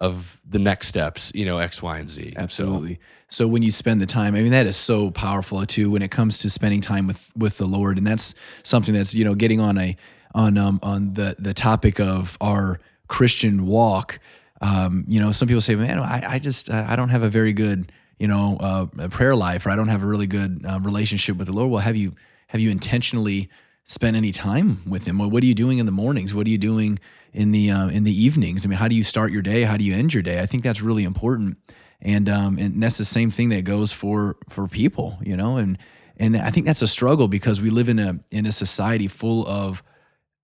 [0.00, 2.34] of the next steps, you know, X, Y, and Z.
[2.36, 2.94] Absolutely.
[3.28, 6.02] So, so when you spend the time, I mean, that is so powerful too when
[6.02, 9.34] it comes to spending time with with the Lord, and that's something that's you know
[9.34, 9.96] getting on a
[10.34, 14.18] on um on the the topic of our Christian walk.
[14.60, 17.52] Um, you know, some people say, man, I, I just I don't have a very
[17.52, 21.36] good you know uh, prayer life, or I don't have a really good uh, relationship
[21.36, 21.70] with the Lord.
[21.70, 22.14] Well, have you
[22.48, 23.48] have you intentionally
[23.84, 25.18] spent any time with Him?
[25.18, 26.34] Well, what are you doing in the mornings?
[26.34, 26.98] What are you doing
[27.34, 28.64] in the uh, in the evenings?
[28.64, 29.62] I mean, how do you start your day?
[29.62, 30.40] How do you end your day?
[30.40, 31.58] I think that's really important,
[32.00, 35.76] and um, and that's the same thing that goes for for people, you know, and
[36.16, 39.46] and I think that's a struggle because we live in a in a society full
[39.46, 39.82] of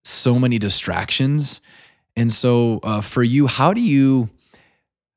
[0.05, 1.61] so many distractions,
[2.17, 4.29] and so uh, for you, how do you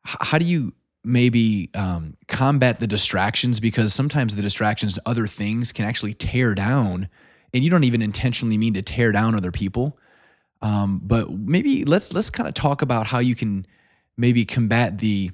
[0.03, 5.71] how do you maybe um, combat the distractions because sometimes the distractions to other things
[5.71, 7.09] can actually tear down
[7.53, 9.97] and you don't even intentionally mean to tear down other people
[10.63, 13.65] um, but maybe let's let's kind of talk about how you can
[14.17, 15.31] maybe combat the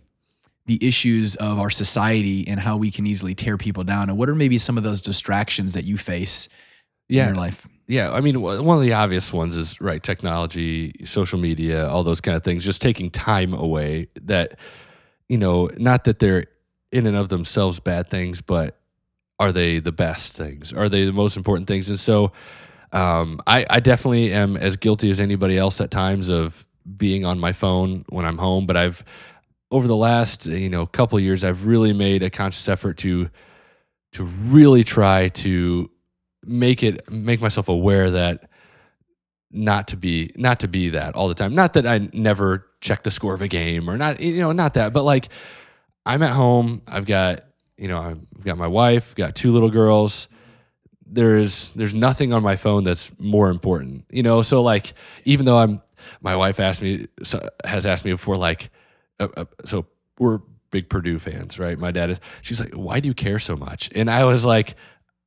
[0.66, 4.30] the issues of our society and how we can easily tear people down and what
[4.30, 6.48] are maybe some of those distractions that you face
[7.08, 7.24] yeah.
[7.24, 7.68] in your life?
[7.88, 12.22] Yeah i mean one of the obvious ones is right technology social media all those
[12.22, 14.60] kind of things just taking time away that
[15.28, 16.46] you know not that they're
[16.92, 18.80] in and of themselves bad things but
[19.40, 20.74] are they the best things?
[20.74, 21.90] Are they the most important things?
[21.90, 22.34] And so
[22.92, 26.66] um, I, I definitely am as guilty as anybody else at times of
[26.98, 28.66] being on my phone when I'm home.
[28.66, 29.04] But I've
[29.72, 33.30] over the last you know couple years, I've really made a conscious effort to
[34.14, 35.90] to really try to
[36.44, 38.50] make it make myself aware that
[39.52, 41.54] not to be not to be that all the time.
[41.54, 44.74] Not that I never check the score of a game or not you know not
[44.76, 45.30] that, but like
[46.06, 46.82] I'm at home.
[46.88, 47.44] I've got
[47.78, 50.28] you know I've got my wife, got two little girls
[51.12, 54.42] there's there's nothing on my phone that's more important you know?
[54.42, 54.94] So like
[55.26, 55.82] even though i'm
[56.22, 57.08] my wife asked me
[57.66, 58.70] has asked me before like
[59.20, 59.86] uh, uh, so
[60.18, 60.40] we're
[60.72, 61.78] big purdue fans right?
[61.78, 63.90] My dad is she's like why do you care so much?
[63.96, 64.76] And i was like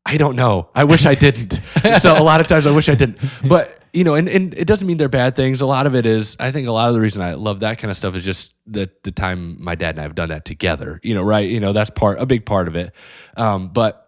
[0.05, 0.69] i don't know.
[0.75, 1.61] I wish i didn't.
[2.01, 3.19] So a lot of times i wish i didn't.
[3.45, 5.61] But you know and, and it doesn't mean they're bad things.
[5.61, 7.79] A lot of it is i think a lot of the reason i love that
[7.79, 10.45] kind of stuff is just that the time my dad and i have done that
[10.45, 11.49] together you know right?
[11.51, 12.93] You know that's part a big part of it.
[13.37, 14.02] Um, but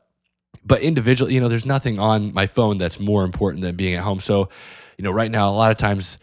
[0.65, 4.03] but individually, you know, there's nothing on my phone that's more important than being at
[4.03, 4.21] home.
[4.21, 4.49] So,
[4.97, 6.19] you know, right now, a lot of times,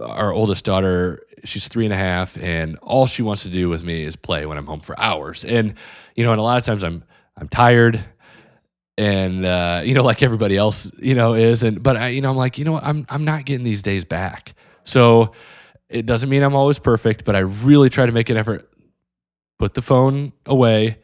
[0.00, 3.82] our oldest daughter, she's three and a half, and all she wants to do with
[3.82, 5.44] me is play when I'm home for hours.
[5.44, 5.74] And
[6.14, 7.04] you know, and a lot of times I'm
[7.36, 8.04] I'm tired,
[8.96, 11.62] and uh, you know, like everybody else, you know, is.
[11.62, 12.84] And but I, you know, I'm like, you know, what?
[12.84, 14.54] I'm I'm not getting these days back.
[14.84, 15.32] So
[15.88, 18.70] it doesn't mean I'm always perfect, but I really try to make an effort.
[19.58, 20.98] Put the phone away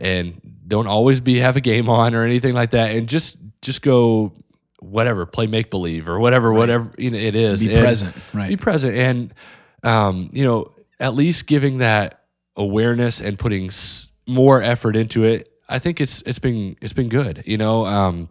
[0.00, 2.90] and don't always be have a game on or anything like that.
[2.92, 4.32] And just just go
[4.80, 6.58] whatever play make believe or whatever right.
[6.58, 7.64] whatever you know it is.
[7.64, 8.48] Be and present right.
[8.48, 8.96] be present.
[8.96, 9.34] And
[9.82, 12.24] um, you know at least giving that
[12.56, 17.08] awareness and putting s- more effort into it i think it's it's been it's been
[17.08, 17.86] good you know?
[17.86, 18.28] Um,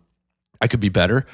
[0.61, 1.25] i could be better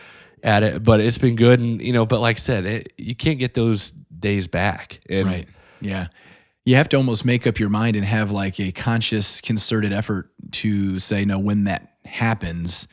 [0.43, 1.59] at it but it's been good.
[1.59, 5.01] And you know but like i said it, you can't get those days back.
[5.09, 5.47] And right.
[5.81, 6.07] Yeah
[6.65, 10.29] you have to almost make up your mind and have like a conscious, concerted effort
[10.51, 12.87] to say, no, when that happens,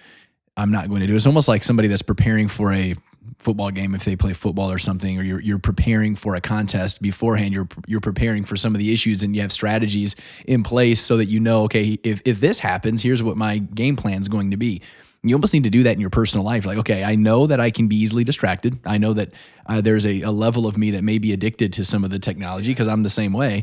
[0.57, 1.17] I'm not going to do it.
[1.17, 2.95] It's almost like somebody that's preparing for a
[3.39, 7.01] football game if they play football or something, or you're you're preparing for a contest
[7.01, 7.55] beforehand.
[7.55, 11.17] You're you're preparing for some of the issues, and you have strategies in place so
[11.17, 14.51] that you know, okay, if if this happens, here's what my game plan is going
[14.51, 14.83] to be
[15.25, 16.67] you almost need to do that in your personal life.
[16.67, 18.81] Like, okay, I know that I can be easily distracted.
[18.85, 19.31] I know that
[19.67, 22.19] uh, there's a, a, level of me that may be addicted to some of the
[22.19, 23.63] technology because I'm the same way.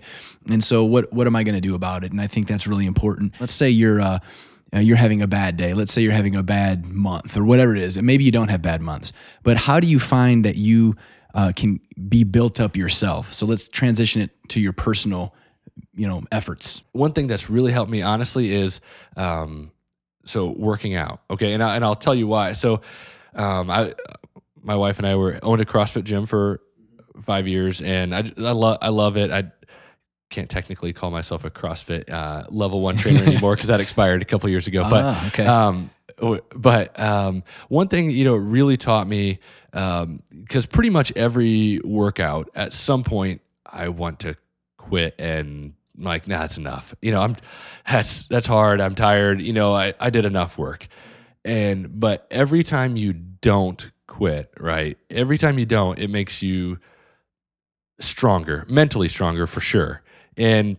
[0.49, 2.11] And so, what what am I going to do about it?
[2.11, 3.33] And I think that's really important.
[3.41, 4.19] Let's say you're uh,
[4.73, 5.73] uh, you're having a bad day.
[5.73, 7.97] Let's say you're having a bad month or whatever it is.
[7.97, 9.11] And maybe you don't have bad months,
[9.43, 10.95] but how do you find that you
[11.33, 13.33] uh, can be built up yourself?
[13.33, 15.35] So let's transition it to your personal,
[15.93, 16.83] you know, efforts.
[16.93, 18.79] One thing that's really helped me honestly is.
[19.17, 19.71] Um,
[20.25, 21.21] so working out.
[21.29, 22.53] Okay, and I, and I'll tell you why.
[22.53, 22.81] So,
[23.33, 23.93] um, I
[24.61, 26.61] my wife and I were owned a CrossFit gym for
[27.25, 29.31] five years, and I I love I love it.
[29.31, 29.51] I
[30.29, 34.25] can't technically call myself a CrossFit uh, level one trainer anymore because that expired a
[34.25, 34.83] couple years ago.
[34.89, 35.45] But ah, okay.
[35.45, 35.89] Um,
[36.55, 39.39] but um, one thing you know really taught me
[39.71, 44.35] because um, pretty much every workout at some point I want to
[44.77, 46.95] quit and Like, nah, that's enough.
[47.01, 47.35] You know, I'm
[47.87, 48.81] that's that's hard.
[48.81, 49.41] I'm tired.
[49.41, 50.87] You know, I, I did enough work.
[51.43, 54.97] And but every time you don't quit, right?
[55.09, 56.79] Every time you don't, it makes you
[57.99, 60.01] stronger, mentally stronger for sure.
[60.37, 60.77] And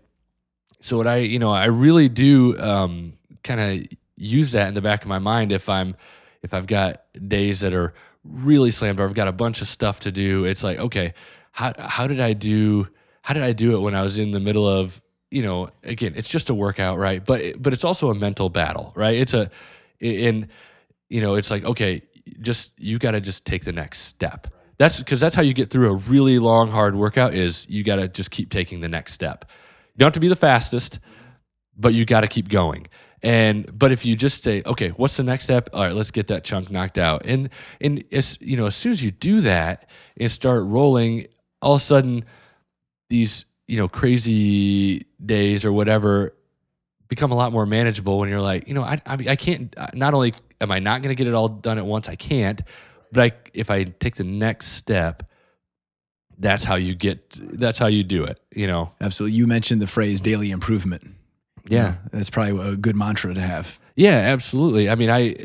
[0.80, 3.12] so what I, you know, I really do um,
[3.44, 5.96] kind of use that in the back of my mind if I'm
[6.42, 7.92] if I've got days that are
[8.24, 10.44] really slammed or I've got a bunch of stuff to do.
[10.44, 11.14] It's like, okay,
[11.52, 12.88] how how did I do
[13.22, 16.12] how did I do it when I was in the middle of you know again
[16.16, 17.24] it's just a workout right?
[17.24, 19.16] But but it's also a mental battle right?
[19.16, 19.50] It's a
[20.00, 20.48] and
[21.08, 22.02] you know it's like okay
[22.40, 24.46] just you got to just take the next step.
[24.78, 27.96] That's because that's how you get through a really long hard workout is you got
[27.96, 29.44] to just keep taking the next step.
[29.94, 31.00] You don't have to be the fastest
[31.76, 32.86] but you got to keep going.
[33.22, 35.68] And but if you just say okay what's the next step?
[35.72, 37.26] All right let's get that chunk knocked out.
[37.26, 41.26] And and as you know as soon as you do that and start rolling
[41.60, 42.24] all of a sudden
[43.10, 46.34] these you know crazy days or whatever
[47.08, 49.88] become a lot more manageable when you're like you know i i, I can't uh,
[49.94, 52.60] not only am i not going to get it all done at once i can't
[53.12, 55.22] but i if i take the next step
[56.38, 59.36] that's how you get that's how you do it you know Absolutely.
[59.36, 61.14] You mentioned the phrase daily improvement.
[61.68, 63.78] yeah That's probably a good mantra to have.
[63.94, 64.88] Yeah, absolutely.
[64.88, 65.36] I mean, I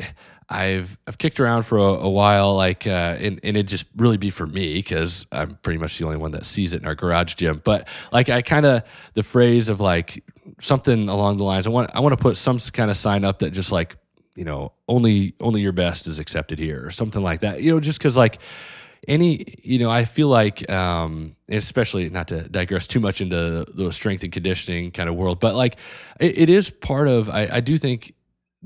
[0.49, 4.17] I've I've kicked around for a, a while, like, uh, and and it just really
[4.17, 6.95] be for me because I'm pretty much the only one that sees it in our
[6.95, 7.61] garage gym.
[7.63, 8.83] But like, I kind of
[9.15, 10.23] the phrase of like
[10.61, 11.65] something along the lines.
[11.65, 13.97] I want I want to put some kind of sign up that just like
[14.35, 17.61] you know only only your best is accepted here or something like that.
[17.61, 18.39] You know, just because like
[19.07, 23.91] any you know i feel like um especially not to digress too much into the
[23.91, 25.77] strength and conditioning kind of world but like
[26.19, 28.15] it, it is part of I, I do think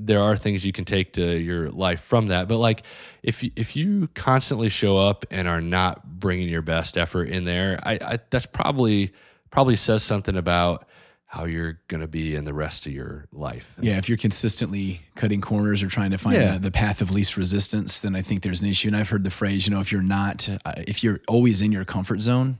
[0.06, 2.82] there are things you can take to your life from that but like
[3.22, 7.44] if you, if you constantly show up and are not bringing your best effort in
[7.44, 9.12] there i, I that's probably
[9.50, 10.86] probably says something about
[11.26, 15.02] how you're going to be in the rest of your life Yeah, if you're consistently
[15.14, 16.52] cutting corners or trying to find Yeah.
[16.54, 18.88] the, the path of least resistance, then I think there's an issue.
[18.88, 21.70] And I've heard the phrase, you know, if you're not, uh, if you're always in
[21.70, 22.58] your comfort zone,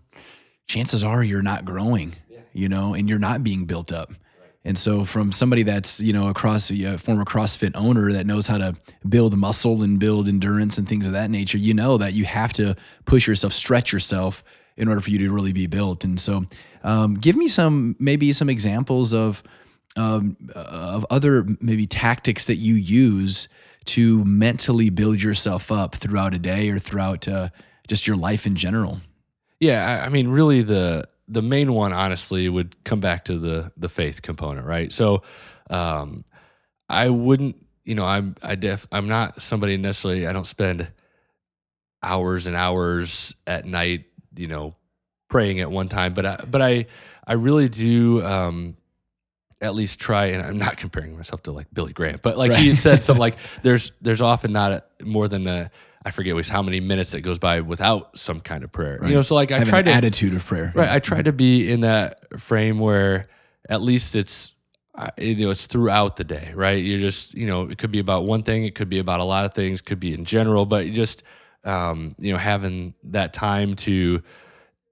[0.68, 2.14] chances are you're not growing,
[2.52, 4.12] you know, and you're not being built up.
[4.64, 8.46] And so, from somebody that's you know a cross a former CrossFit owner that knows
[8.46, 8.74] how to
[9.08, 12.52] build muscle and build endurance and things of that nature, you know that you have
[12.54, 14.44] to push yourself, stretch yourself
[14.76, 16.04] in order for you to really be built.
[16.04, 16.44] And so,
[16.84, 19.42] um, give me some maybe some examples of
[19.96, 23.48] um, of other maybe tactics that you use
[23.86, 27.48] to mentally build yourself up throughout a day or throughout uh,
[27.88, 28.98] just your life in general.
[29.58, 33.72] Yeah, I, I mean, really, the the main one, honestly, would come back to the
[33.76, 34.92] the faith component, right?
[34.92, 35.22] So,
[35.70, 36.24] um,
[36.88, 40.26] I wouldn't, you know, I'm I def I'm not somebody necessarily.
[40.26, 40.88] I don't spend
[42.02, 44.74] hours and hours at night, you know,
[45.28, 46.86] praying at one time, but I but I
[47.26, 48.24] I really do.
[48.24, 48.76] Um,
[49.62, 52.74] at least try and I'm not comparing myself to like Billy Graham, but like he
[52.74, 55.70] said something like there's there's often not a, more than a
[56.04, 58.98] I forget was how many minutes that goes by without some kind of prayer.
[59.06, 60.72] You know, so like I Have try to attitude of prayer.
[60.74, 60.88] right.
[60.88, 63.26] I try to be in that frame where
[63.68, 64.54] at least it's
[65.18, 66.82] you know it's throughout the day, right?
[66.82, 69.24] You're just you know it could be about one thing, it could be about a
[69.24, 71.22] lot of things, could be in general, but just
[71.64, 74.22] um, you know having that time to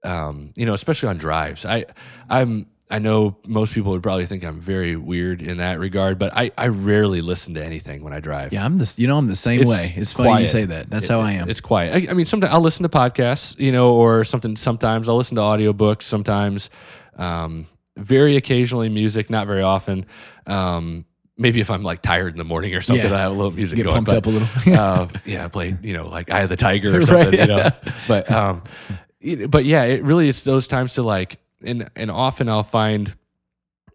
[0.03, 1.65] um, you know especially on drives.
[1.65, 1.85] I
[2.29, 6.35] I'm I know most people would probably think I'm very weird in that regard, but
[6.35, 8.51] I, I rarely listen to anything when I drive.
[8.51, 9.93] Yeah, I'm the you know I'm the same It's way.
[9.95, 10.89] It's funny you say that.
[10.89, 11.49] That's It- how I am.
[11.49, 11.93] It's quiet.
[12.09, 14.55] I, I mean, sometimes I'll listen to podcasts, you know, or something.
[14.55, 16.01] Sometimes I'll listen to audiobooks.
[16.03, 16.69] Sometimes,
[17.17, 19.29] um, very occasionally, music.
[19.29, 20.05] Not very often.
[20.47, 21.05] Um,
[21.37, 23.15] maybe if I'm like tired in the morning or something, Yeah.
[23.17, 24.03] I have a little music Get going.
[24.03, 24.47] pumped but, up a little.
[24.79, 27.39] uh, yeah, play you know like Eye of the Tiger or Right, something.
[27.39, 27.69] You know,
[28.07, 28.63] but um,
[29.49, 33.15] but yeah, it really it's those times to like, and and often I'll find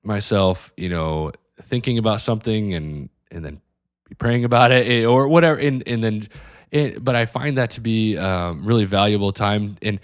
[0.03, 3.61] myself, you know, thinking about something and and then
[4.09, 6.29] be praying about it eh, or whatever, and and then,
[6.71, 10.01] it, but I find that to be um, really valuable time and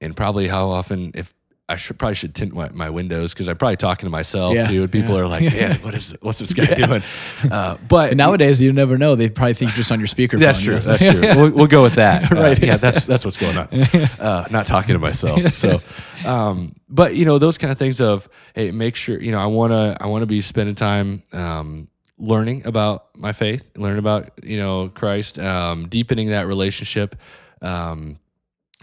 [0.00, 1.34] and probably how often if.
[1.70, 4.66] I should probably should tint my, my windows because I'm probably talking to myself Yeah,
[4.66, 5.20] too, and people yeah.
[5.20, 7.02] are like, "Man, what is what's this guy doing?"
[7.50, 9.14] Uh, but And nowadays, you never know.
[9.14, 10.38] They probably think just on your speaker.
[10.38, 10.78] that's true.
[10.80, 11.20] That's true.
[11.20, 12.30] We'll, we'll go with that.
[12.32, 12.58] Uh, Right.
[12.62, 13.68] yeah, that's that's what's going on.
[14.18, 15.54] Uh, not talking to myself.
[15.54, 15.80] So,
[16.26, 19.46] um, but you know, those kind of things of hey, make sure you know I
[19.46, 24.30] want to I want to be spending time um, learning about my faith, learning about
[24.42, 27.16] you know Christ, um, deepening that relationship.
[27.62, 28.18] Um,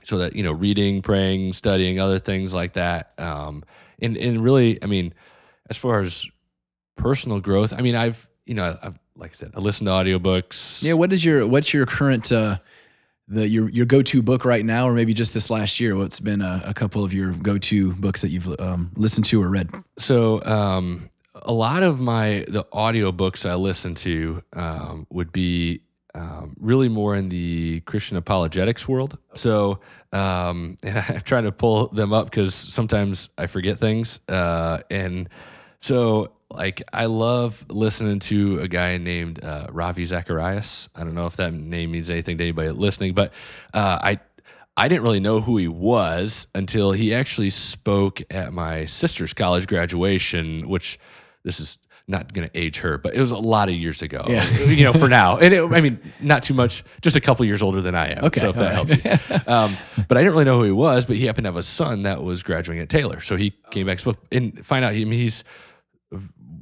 [0.08, 3.12] so that you know, reading, praying, studying, other things like that.
[3.18, 3.66] Um,
[4.00, 5.14] and and really, I mean,
[5.70, 6.26] as far as
[6.96, 10.82] personal growth, I mean, I've you know, I've like I said, I listen to audiobooks.
[10.82, 10.94] Yeah.
[10.94, 12.60] What is your what's your current uh,
[13.28, 15.98] the your your go to book right now, or maybe just this last year?
[15.98, 19.44] What's been a, a couple of your go to books that you've um, listened to
[19.44, 19.70] or read?
[19.98, 25.82] So um, a lot of my the audiobooks I listen to um, would be
[26.18, 29.18] um, really more in the Christian apologetics world.
[29.36, 29.80] So
[30.12, 34.20] um, and I'm trying to pull them up because sometimes I forget things.
[34.28, 35.30] Uh, and
[35.80, 40.90] so like I love listening to a guy named uh, Ravi Zacharias.
[40.96, 43.32] I don't know if that name means anything to anybody listening, but
[43.74, 44.20] uh, I
[44.80, 49.68] I didn't really know who he was until he actually spoke at my sister's college
[49.68, 51.00] graduation, which
[51.44, 54.26] this is not going to age her, but it was a lot of years ago.
[54.28, 54.50] Yeah.
[54.60, 57.62] you know, for now, and it, I mean, not too much, just a couple years
[57.62, 58.26] older than I am.
[58.26, 59.38] Okay, so if that all helps you.
[59.54, 61.64] Um, but I didn't really know who he was, but he happened to have a
[61.64, 64.92] son that was graduating at Taylor, so he came back spoke and find out.
[64.92, 65.44] I mean, he's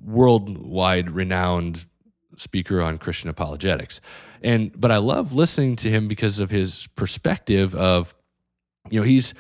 [0.04, 1.86] worldwide renowned
[2.38, 4.02] speaker on Christian apologetics.
[4.44, 8.14] And but I love listening to him because of his perspective of
[8.90, 9.34] you know, he's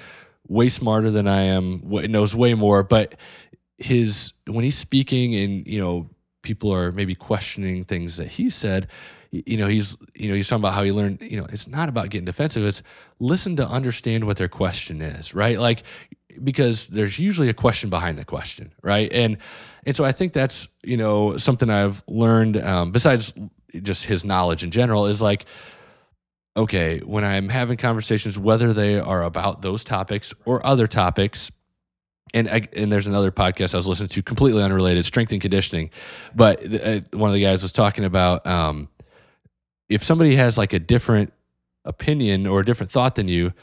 [0.48, 3.16] way smarter than I am, knows way more, but
[3.78, 6.10] his when he's speaking and you know,
[6.42, 8.88] people are maybe questioning things that he said,
[9.32, 11.90] you know, he's you know, he's talking about how he learned, you know, it's not
[11.90, 12.82] about getting defensive, it's
[13.20, 15.60] listen to understand what their question is, right?
[15.60, 15.84] Like
[16.44, 19.12] because there's usually a question behind the question, right?
[19.12, 19.38] And
[19.86, 23.34] and so I think that's you know something I've learned um, besides
[23.82, 25.46] just his knowledge in general is like
[26.56, 31.52] okay when I'm having conversations whether they are about those topics or other topics.
[32.34, 35.90] And, I, and there's another podcast I was listening to, completely unrelated, strength and conditioning.
[36.36, 38.90] But uh, one of the guys was talking about um,
[39.90, 41.32] if somebody has like a different
[41.86, 43.54] opinion or a different thought than you,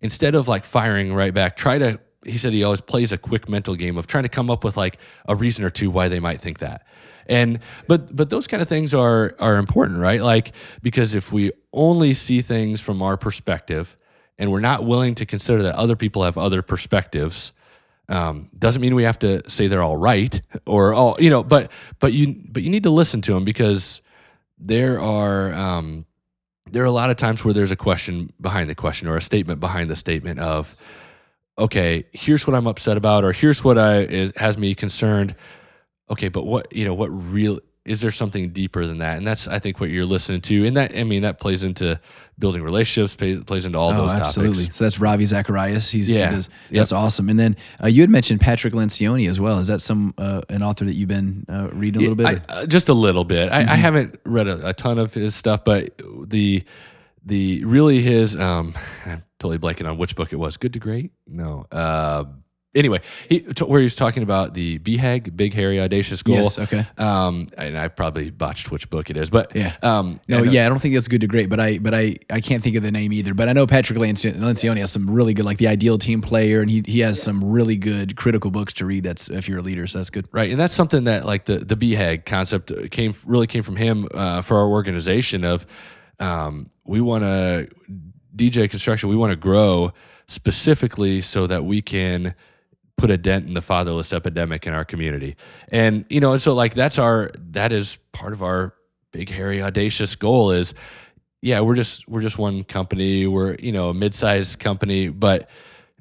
[0.00, 2.00] instead of like firing right back, try to.
[2.24, 4.76] He said he always plays a quick mental game of trying to come up with
[4.76, 6.86] like a reason or two why they might think that.
[7.26, 10.22] And but but those kind of things are are important, right?
[10.22, 13.96] Like because if we only see things from our perspective
[14.38, 17.52] and we're not willing to consider that other people have other perspectives,
[18.12, 21.42] um, doesn't mean we have to say they're all right or all you know.
[21.42, 24.02] But but you but you need to listen to them because
[24.58, 26.06] there are um,
[26.70, 29.22] there are a lot of times where there's a question behind the question or a
[29.22, 30.80] statement behind the statement of
[31.58, 35.36] okay here's what i'm upset about or here's what i is, has me concerned
[36.10, 39.48] okay but what you know what real is there something deeper than that and that's
[39.48, 41.98] i think what you're listening to and that i mean that plays into
[42.38, 44.62] building relationships plays, plays into all Oh, those absolutely.
[44.64, 45.90] topics So that's Ravi Zacharias.
[45.90, 46.30] He's he Yeah.
[46.30, 46.80] does- Yep.
[46.80, 47.28] that's awesome.
[47.28, 49.58] And then uh, you had mentioned Patrick Lencioni as well.
[49.58, 52.26] Is that some uh, an author that you've been uh, reading a little bit?
[52.48, 53.52] I, uh, just a little bit.
[53.52, 56.64] I, I haven't read a, a ton of his stuff, but the
[57.24, 58.74] the really his um,
[59.06, 60.56] I'm totally blanking on which book it was.
[60.56, 61.12] Good to Great?
[61.28, 61.66] No.
[62.74, 66.36] Uh, anyway, he t- where he's talking about the BHAG, Big Hairy Audacious Goal.
[66.36, 66.86] Yes, okay.
[66.98, 69.74] Um, and I probably botched which book it is, but Yeah.
[69.82, 71.94] Um, no, I know- yeah, I don't think that's good to great, but I but
[71.94, 73.34] I I can't think of the name either.
[73.34, 76.60] But I know Patrick Lenci- Lencioni has some really good, like the ideal team player,
[76.60, 79.04] and he he has some really good critical books to read.
[79.04, 80.26] That's if you're a leader, so that's good.
[80.32, 84.08] Right, and that's something that like the the BHAG concept came really came from him
[84.14, 85.66] uh, for our organization of
[86.20, 87.68] um, we want to
[88.34, 89.08] DJ construction.
[89.08, 89.92] We want to grow
[90.28, 92.34] specifically so that we can
[92.96, 95.36] put a dent in the fatherless epidemic in our community,
[95.70, 98.74] and you know, and so like that's our that is part of our
[99.12, 100.74] big hairy audacious goal is
[101.42, 105.48] yeah we're just we're just one company we're you know a mid-sized company but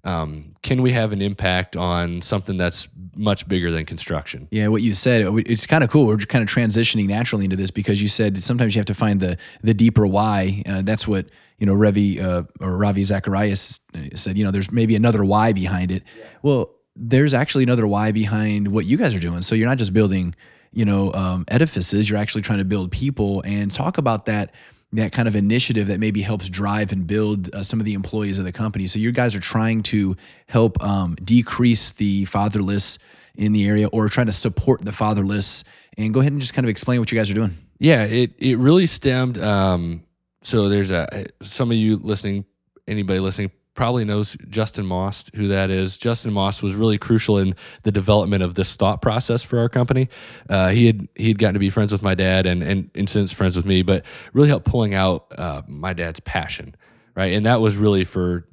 [0.03, 4.81] um, can we have an impact on something that's much bigger than construction Yeah, what
[4.81, 6.07] you said, it's kind of cool.
[6.07, 9.19] We're kind of transitioning naturally into this because you said sometimes you have to find
[9.19, 10.63] the the deeper why.
[10.65, 11.27] Uh, that's what
[11.59, 14.39] you know, Revi uh, or Ravi Zacharias uh, said.
[14.39, 16.01] You know, there's maybe another why behind it.
[16.41, 19.41] Well, there's actually another why behind what you guys are doing.
[19.41, 20.35] So you're not just building,
[20.71, 22.09] you know, um, edifices.
[22.09, 24.53] You're actually trying to build people and talk about that
[24.93, 28.37] that kind of initiative that maybe helps drive and build uh, some of the employees
[28.37, 28.87] of the company.
[28.87, 32.99] So you guys are trying to help um, decrease the fatherless
[33.35, 35.63] in the area or trying to support the fatherless.
[35.97, 37.57] And go ahead and just kind of explain what you guys are doing.
[37.79, 39.37] Yeah, it it really stemmed.
[39.37, 40.03] Um,
[40.43, 42.45] so there's a some of you listening,
[42.85, 45.97] anybody listening probably knows Justin Moss, who that is.
[45.97, 50.09] Justin Moss was really crucial in the development of this thought process for our company.
[50.49, 53.09] Uh, he had he had gotten to be friends with my dad and and, and
[53.09, 56.75] since friends with me, but really helped pulling out uh, my dad's passion,
[57.15, 57.33] right?
[57.33, 58.47] And that was really for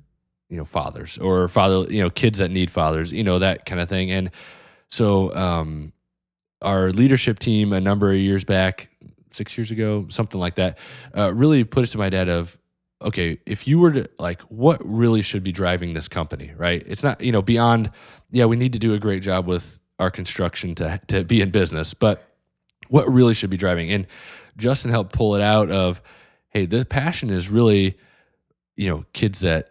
[0.48, 3.80] you know fathers or father you know kids that need fathers, you know that kind
[3.80, 4.10] of thing.
[4.10, 4.30] And
[4.88, 5.92] so um,
[6.62, 8.88] our leadership team a number of years back
[9.32, 10.78] six years ago, something like that,
[11.16, 12.58] uh, really put it to my dad of,
[13.00, 16.82] okay, if you were to like, what really should be driving this company, right?
[16.86, 17.90] It's not, you know, beyond,
[18.30, 21.50] yeah, we need to do a great job with our construction to to be in
[21.50, 22.24] business, but
[22.88, 23.90] what really should be driving?
[23.90, 24.06] And
[24.56, 26.00] Justin helped pull it out of,
[26.50, 27.98] hey, the passion is really,
[28.76, 29.70] you know, kids that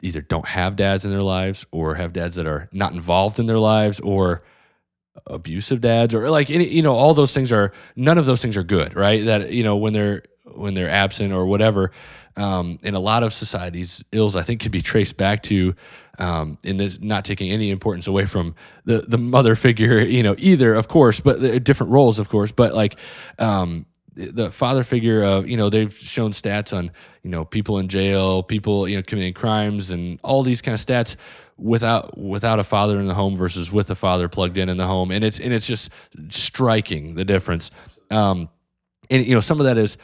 [0.00, 3.46] either don't have dads in their lives or have dads that are not involved in
[3.46, 4.42] their lives or
[5.26, 8.56] abusive dads or like any you know all those things are none of those things
[8.56, 11.92] are good right that you know when they're when they're absent or whatever.
[12.36, 15.74] Um, in a lot of societies, ills I think can be traced back to,
[16.18, 20.34] um, in this not taking any importance away from the the mother figure, you know,
[20.38, 22.96] either of course, but different roles, of course, but like.
[23.38, 26.90] Um, the father figure of you know they've shown stats on
[27.22, 30.80] you know people in jail people you know committing crimes and all these kind of
[30.80, 31.16] stats
[31.56, 34.86] without without a father in the home versus with a father plugged in in the
[34.86, 35.88] home and it's and it's just
[36.28, 37.70] striking the difference
[38.10, 38.50] um
[39.08, 39.96] and you know some of that is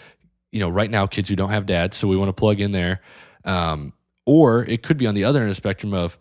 [0.52, 2.72] you know right now kids who don't have dads so we want to plug in
[2.72, 3.00] there
[3.44, 3.92] um
[4.24, 6.18] or it could be on the other end of the spectrum of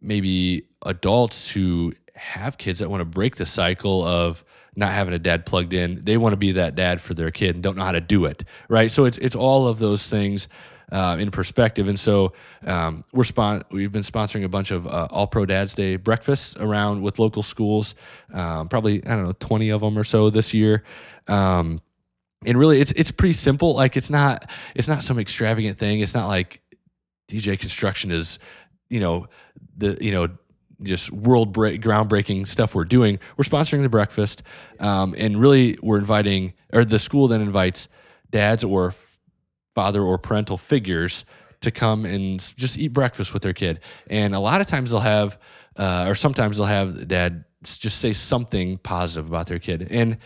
[0.00, 4.44] maybe adults who have kids that want to break the cycle of
[4.74, 6.04] not having a dad plugged in.
[6.04, 8.24] They want to be that dad for their kid and don't know how to do
[8.26, 8.90] it, right?
[8.90, 10.48] So it's it's all of those things
[10.92, 11.88] uh, in perspective.
[11.88, 12.32] And so
[12.66, 16.56] um, we're spon- we've been sponsoring a bunch of uh, All Pro Dads Day breakfasts
[16.56, 17.94] around with local schools.
[18.32, 20.84] Um, probably I don't know twenty of them or so this year.
[21.26, 21.80] Um,
[22.44, 23.74] and really, it's it's pretty simple.
[23.74, 26.00] Like it's not it's not some extravagant thing.
[26.00, 26.60] It's not like
[27.28, 28.38] DJ Construction is,
[28.88, 29.28] you know,
[29.76, 30.28] the you know
[30.82, 33.18] just world break, groundbreaking stuff we're doing.
[33.36, 34.42] We're sponsoring the breakfast,
[34.78, 37.88] um, and really we're inviting, or the school then invites
[38.30, 38.94] dads or
[39.74, 41.24] father or parental figures
[41.60, 43.80] to come and just eat breakfast with their kid.
[44.08, 45.38] And a lot of times they'll have,
[45.76, 49.88] uh, or sometimes they'll have dad just say something positive about their kid.
[49.90, 50.18] And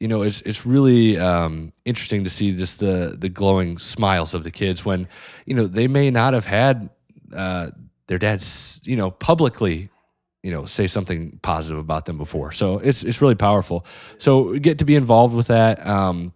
[0.00, 4.42] you know, it's it's really um, interesting to see just the the glowing smiles of
[4.42, 5.08] the kids when
[5.46, 6.90] you know they may not have had.
[7.34, 7.70] Uh,
[8.06, 9.88] their dads, you know, publicly,
[10.42, 12.52] you know, say something positive about them before.
[12.52, 13.84] So it's it's really powerful.
[14.18, 15.84] So get to be involved with that.
[15.86, 16.32] Um,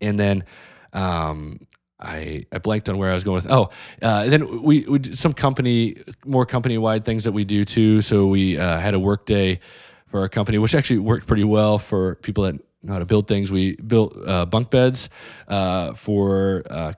[0.00, 0.44] and then
[0.92, 1.66] um,
[1.98, 3.50] I I blanked on where I was going with.
[3.50, 3.70] Oh,
[4.00, 8.00] uh, then we we did some company more company wide things that we do too.
[8.00, 9.60] So we uh, had a work day
[10.06, 13.28] for our company, which actually worked pretty well for people that know how to build
[13.28, 13.50] things.
[13.50, 15.08] We built uh, bunk beds
[15.48, 16.92] uh, for uh,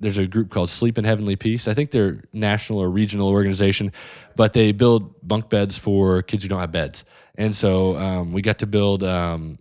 [0.00, 1.68] there's a group called Sleep in Heavenly Peace.
[1.68, 3.92] I think they're national or regional organization,
[4.36, 7.04] but they build bunk beds for kids who don't have beds.
[7.36, 9.02] And so um, we got to build.
[9.02, 9.58] Um,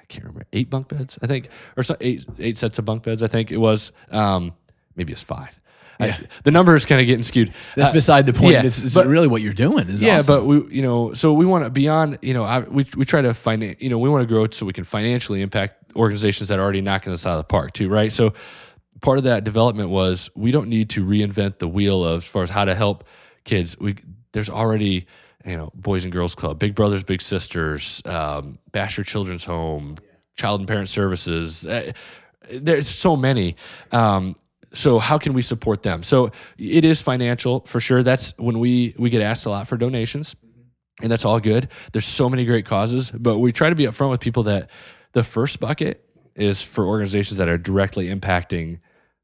[0.00, 1.18] I can't remember eight bunk beds.
[1.22, 3.22] I think, or so, eight eight sets of bunk beds.
[3.22, 3.92] I think it was.
[4.10, 4.52] Um,
[4.96, 5.59] maybe it's five.
[6.00, 6.16] Yeah.
[6.20, 7.52] I, the number is kind of getting skewed.
[7.76, 8.52] That's uh, beside the point.
[8.52, 9.88] Yeah, it's, it's but, really what you're doing.
[9.88, 10.36] Is yeah, awesome.
[10.36, 13.22] but we, you know, so we want to beyond, you know, I, we we try
[13.22, 16.58] to find, you know, we want to grow so we can financially impact organizations that
[16.58, 18.12] are already knocking us out of the park too, right?
[18.12, 18.32] So
[19.00, 22.42] part of that development was we don't need to reinvent the wheel of as far
[22.42, 23.04] as how to help
[23.44, 23.78] kids.
[23.78, 23.96] We
[24.32, 25.06] there's already
[25.44, 29.96] you know Boys and Girls Club, Big Brothers Big Sisters, um, Bashor Children's Home,
[30.36, 31.66] Child and Parent Services.
[31.66, 31.92] Uh,
[32.50, 33.56] there's so many.
[33.92, 34.36] Um,
[34.72, 36.02] so how can we support them?
[36.02, 38.02] So it is financial for sure.
[38.02, 40.36] That's when we we get asked a lot for donations,
[41.02, 41.68] and that's all good.
[41.92, 44.70] There's so many great causes, but we try to be upfront with people that
[45.12, 46.04] the first bucket
[46.36, 48.78] is for organizations that are directly impacting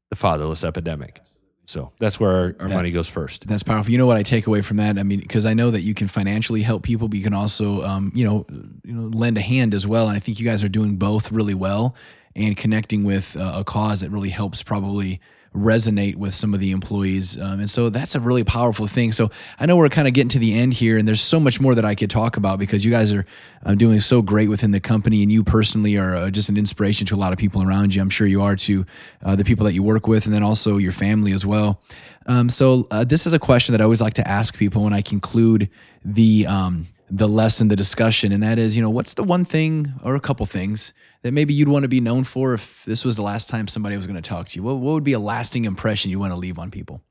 [0.09, 1.21] the fatherless epidemic.
[1.65, 3.45] So that's where our, our money goes first.
[3.45, 3.91] That's powerful.
[3.91, 4.97] You know what I take away from that?
[4.97, 7.83] I mean, because I know that you can financially help people, but you can also,
[7.83, 8.45] um, you know,
[8.85, 10.07] you know, lend a hand as well.
[10.07, 11.93] And I think you guys are doing both really well
[12.37, 15.19] and connecting with uh, a cause that really helps probably
[15.55, 17.39] resonate with some of the employees.
[17.39, 19.11] Um, and so that's a really powerful thing.
[19.11, 21.59] So I know we're kind of getting to the end here, and there's so much
[21.59, 23.25] more that I could talk about because you guys are
[23.65, 27.07] uh, doing so great within the company, and you personally are uh, just an inspiration
[27.07, 28.01] to a lot of people around you.
[28.01, 28.85] I'm sure you are to
[29.23, 31.81] uh, the people that you work with, and then also your family as well.
[32.27, 34.93] Um, so uh, this is a question that I always like to ask people when
[34.93, 35.69] I conclude
[36.03, 39.93] the um, the lesson, the discussion, and that is, you know, what's the one thing
[40.03, 43.15] or a couple things that maybe you'd want to be known for if this was
[43.15, 44.63] the last time somebody was going to talk to you?
[44.63, 47.01] What, what would be a lasting impression you want to leave on people?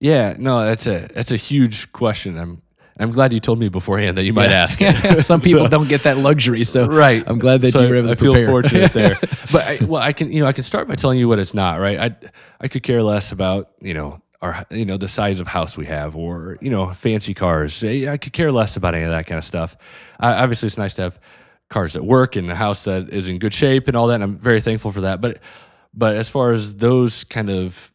[0.00, 2.38] Yeah, no, that's a that's a huge question.
[2.38, 2.62] I'm
[3.00, 4.66] I'm glad you told me beforehand that you might yeah.
[4.68, 5.20] ask.
[5.24, 7.22] Some people so, don't get that luxury, so right.
[7.26, 8.48] I'm glad that so you were able to I feel prepare.
[8.48, 9.18] fortunate there.
[9.50, 11.54] But I, well, I can you know I can start by telling you what it's
[11.54, 11.80] not.
[11.80, 12.16] Right, I
[12.60, 15.86] I could care less about you know our you know the size of house we
[15.86, 17.82] have or you know fancy cars.
[17.82, 19.74] I could care less about any of that kind of stuff.
[20.20, 21.20] obviously, it's nice to have
[21.68, 24.14] cars that work and a house that is in good shape and all that.
[24.14, 25.20] And I'm very thankful for that.
[25.20, 25.38] But
[25.94, 27.92] but as far as those kind of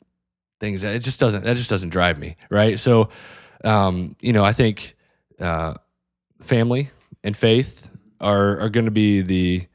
[0.59, 2.79] things, it just doesn't that just doesn't drive me right.
[2.79, 3.09] So
[3.63, 4.95] um, you know, I think
[5.39, 5.75] uh,
[6.41, 6.89] family
[7.23, 9.67] and faith are are going to be the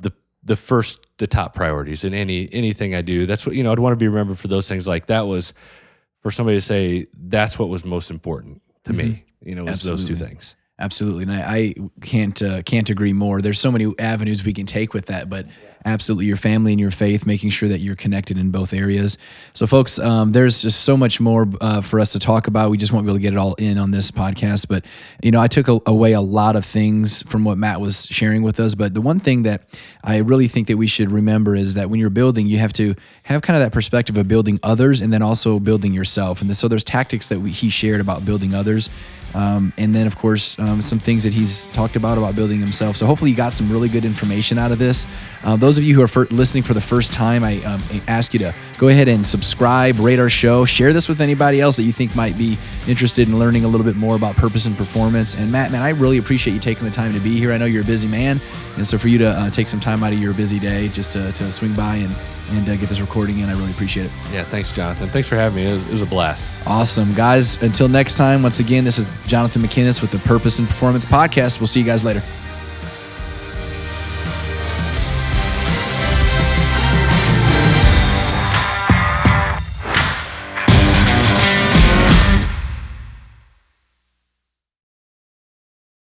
[0.00, 0.12] the
[0.44, 3.26] the first the top priorities in any anything I do.
[3.26, 3.72] That's what you know.
[3.72, 4.86] I'd want to be remembered for those things.
[4.86, 5.52] Like that was
[6.22, 8.98] for somebody to say that's what was most important to mm-hmm.
[8.98, 9.24] me.
[9.42, 10.56] You know, was those two things.
[10.78, 13.40] Absolutely, and I, I can't uh, can't agree more.
[13.40, 15.46] There's so many avenues we can take with that, but
[15.86, 19.16] absolutely your family and your faith, making sure that you're connected in both areas.
[19.54, 22.70] So, folks, um, there's just so much more uh, for us to talk about.
[22.70, 24.68] We just won't be able to get it all in on this podcast.
[24.68, 24.84] But,
[25.22, 28.42] you know, I took a, away a lot of things from what Matt was sharing
[28.42, 28.74] with us.
[28.74, 29.62] But the one thing that
[30.02, 32.96] I really think that we should remember is that when you're building, you have to
[33.22, 36.42] have kind of that perspective of building others and then also building yourself.
[36.42, 38.90] And so there's tactics that we, he shared about building others.
[39.34, 42.96] Um, and then, of course, um, some things that he's talked about about building himself.
[42.96, 45.06] So hopefully, you got some really good information out of this.
[45.44, 48.32] Uh, those of you who are for listening for the first time, I um, ask
[48.32, 51.82] you to go ahead and subscribe, rate our show, share this with anybody else that
[51.82, 52.56] you think might be
[52.88, 55.34] interested in learning a little bit more about purpose and performance.
[55.34, 57.52] And Matt, man, I really appreciate you taking the time to be here.
[57.52, 58.40] I know you're a busy man,
[58.76, 61.12] and so for you to uh, take some time out of your busy day just
[61.12, 62.14] to, to swing by and
[62.50, 63.48] and uh, get this recording in.
[63.48, 64.12] I really appreciate it.
[64.32, 65.08] Yeah, thanks, Jonathan.
[65.08, 65.70] Thanks for having me.
[65.70, 66.46] It was, it was, a blast.
[66.66, 67.12] Awesome.
[67.14, 71.04] Guys, until next time, once again, this is Jonathan McKinnis with the Purpose and Performance
[71.04, 71.60] Podcast.
[71.60, 72.22] We'll see you guys later.